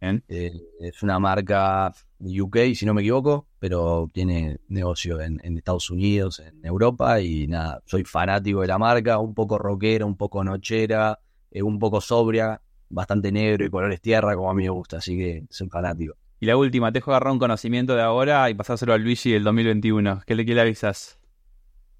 Eh, 0.00 0.52
es 0.80 1.02
una 1.02 1.20
marca 1.20 1.92
UK, 2.18 2.74
si 2.74 2.84
no 2.86 2.92
me 2.92 3.02
equivoco, 3.02 3.46
pero 3.60 4.10
tiene 4.12 4.58
negocio 4.68 5.20
en, 5.20 5.40
en, 5.44 5.56
Estados 5.56 5.90
Unidos, 5.90 6.40
en 6.40 6.64
Europa. 6.66 7.20
Y 7.20 7.46
nada, 7.46 7.82
soy 7.86 8.02
fanático 8.02 8.62
de 8.62 8.66
la 8.66 8.78
marca, 8.78 9.18
un 9.18 9.32
poco 9.32 9.58
rockera, 9.58 10.04
un 10.06 10.16
poco 10.16 10.42
nochera, 10.42 11.20
eh, 11.52 11.62
un 11.62 11.78
poco 11.78 12.00
sobria 12.00 12.60
bastante 12.88 13.30
negro 13.30 13.64
y 13.64 13.70
colores 13.70 14.00
tierra, 14.00 14.34
como 14.34 14.50
a 14.50 14.54
mí 14.54 14.64
me 14.64 14.70
gusta, 14.70 14.96
así 14.96 15.16
que 15.16 15.44
soy 15.50 15.68
fanático. 15.68 16.16
Y 16.40 16.46
la 16.46 16.56
última, 16.56 16.90
te 16.90 16.98
dejo 16.98 17.12
agarrar 17.12 17.32
un 17.32 17.38
conocimiento 17.38 17.94
de 17.94 18.02
ahora 18.02 18.50
y 18.50 18.54
pasárselo 18.54 18.92
a 18.92 18.98
Luigi 18.98 19.30
del 19.30 19.44
2021. 19.44 20.22
¿Qué 20.26 20.34
le, 20.34 20.44
qué 20.44 20.54
le 20.54 20.60
avisas? 20.62 21.17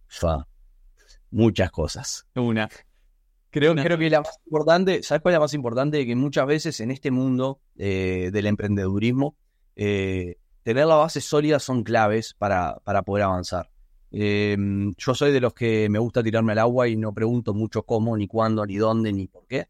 Fa. 0.08 0.46
Muchas 1.30 1.70
cosas. 1.70 2.26
Una. 2.34 2.68
Creo, 3.50 3.72
Una. 3.72 3.82
creo 3.82 3.96
que 3.96 4.10
la 4.10 4.20
más 4.20 4.38
importante, 4.44 5.02
¿sabes 5.02 5.22
cuál 5.22 5.32
es 5.32 5.36
la 5.36 5.40
más 5.40 5.54
importante? 5.54 6.06
Que 6.06 6.16
muchas 6.16 6.46
veces 6.46 6.80
en 6.80 6.90
este 6.90 7.10
mundo 7.10 7.60
eh, 7.76 8.30
del 8.32 8.46
emprendedurismo, 8.46 9.36
eh, 9.76 10.36
tener 10.62 10.86
las 10.86 10.98
bases 10.98 11.24
sólidas 11.24 11.62
son 11.62 11.82
claves 11.82 12.34
para, 12.34 12.76
para 12.84 13.02
poder 13.02 13.24
avanzar. 13.24 13.70
Eh, 14.10 14.56
yo 14.96 15.14
soy 15.14 15.32
de 15.32 15.40
los 15.40 15.54
que 15.54 15.88
me 15.88 15.98
gusta 15.98 16.22
tirarme 16.22 16.52
al 16.52 16.58
agua 16.58 16.88
y 16.88 16.96
no 16.96 17.12
pregunto 17.12 17.54
mucho 17.54 17.82
cómo, 17.82 18.16
ni 18.16 18.26
cuándo, 18.26 18.66
ni 18.66 18.76
dónde, 18.76 19.12
ni 19.12 19.28
por 19.28 19.46
qué. 19.46 19.68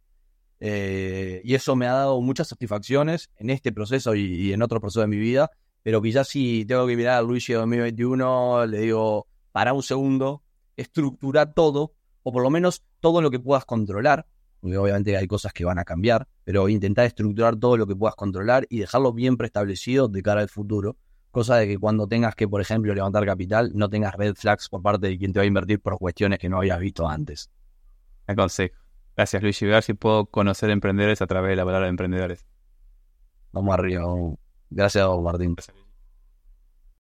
Eh, 0.60 1.40
y 1.44 1.54
eso 1.54 1.76
me 1.76 1.86
ha 1.86 1.92
dado 1.92 2.20
muchas 2.20 2.48
satisfacciones 2.48 3.30
en 3.36 3.50
este 3.50 3.72
proceso 3.72 4.14
y, 4.14 4.22
y, 4.22 4.52
en 4.52 4.62
otro 4.62 4.80
proceso 4.80 5.00
de 5.00 5.06
mi 5.06 5.18
vida. 5.18 5.50
Pero 5.82 6.02
quizás 6.02 6.28
si 6.28 6.64
tengo 6.66 6.86
que 6.86 6.96
mirar 6.96 7.18
a 7.18 7.22
Luigi 7.22 7.52
2021, 7.52 8.66
le 8.66 8.80
digo, 8.80 9.27
para 9.52 9.72
un 9.72 9.82
segundo, 9.82 10.42
estructura 10.76 11.52
todo, 11.52 11.94
o 12.22 12.32
por 12.32 12.42
lo 12.42 12.50
menos 12.50 12.82
todo 13.00 13.22
lo 13.22 13.30
que 13.30 13.40
puedas 13.40 13.64
controlar. 13.64 14.26
Porque 14.60 14.76
obviamente 14.76 15.16
hay 15.16 15.26
cosas 15.26 15.52
que 15.52 15.64
van 15.64 15.78
a 15.78 15.84
cambiar, 15.84 16.26
pero 16.44 16.68
intentar 16.68 17.06
estructurar 17.06 17.56
todo 17.56 17.76
lo 17.76 17.86
que 17.86 17.94
puedas 17.94 18.16
controlar 18.16 18.66
y 18.68 18.78
dejarlo 18.78 19.12
bien 19.12 19.36
preestablecido 19.36 20.08
de 20.08 20.22
cara 20.22 20.40
al 20.40 20.48
futuro. 20.48 20.96
Cosa 21.30 21.56
de 21.56 21.68
que 21.68 21.78
cuando 21.78 22.08
tengas 22.08 22.34
que, 22.34 22.48
por 22.48 22.60
ejemplo, 22.60 22.92
levantar 22.94 23.24
capital, 23.24 23.70
no 23.74 23.88
tengas 23.88 24.14
red 24.14 24.34
flags 24.34 24.68
por 24.68 24.82
parte 24.82 25.06
de 25.06 25.18
quien 25.18 25.32
te 25.32 25.38
va 25.38 25.44
a 25.44 25.46
invertir 25.46 25.80
por 25.80 25.98
cuestiones 25.98 26.38
que 26.38 26.48
no 26.48 26.58
habías 26.58 26.80
visto 26.80 27.06
antes. 27.06 27.50
Aconsejo. 28.26 28.76
Gracias, 29.16 29.42
Luis. 29.42 29.62
Y 29.62 29.66
ver 29.66 29.82
si 29.82 29.94
puedo 29.94 30.26
conocer 30.26 30.70
emprendedores 30.70 31.22
a 31.22 31.26
través 31.26 31.50
de 31.50 31.56
la 31.56 31.64
palabra 31.64 31.86
de 31.86 31.90
emprendedores. 31.90 32.44
Vamos 33.52 33.74
arriba. 33.74 34.04
Gracias 34.70 35.06
Martín. 35.22 35.54
Gracias, 35.54 35.87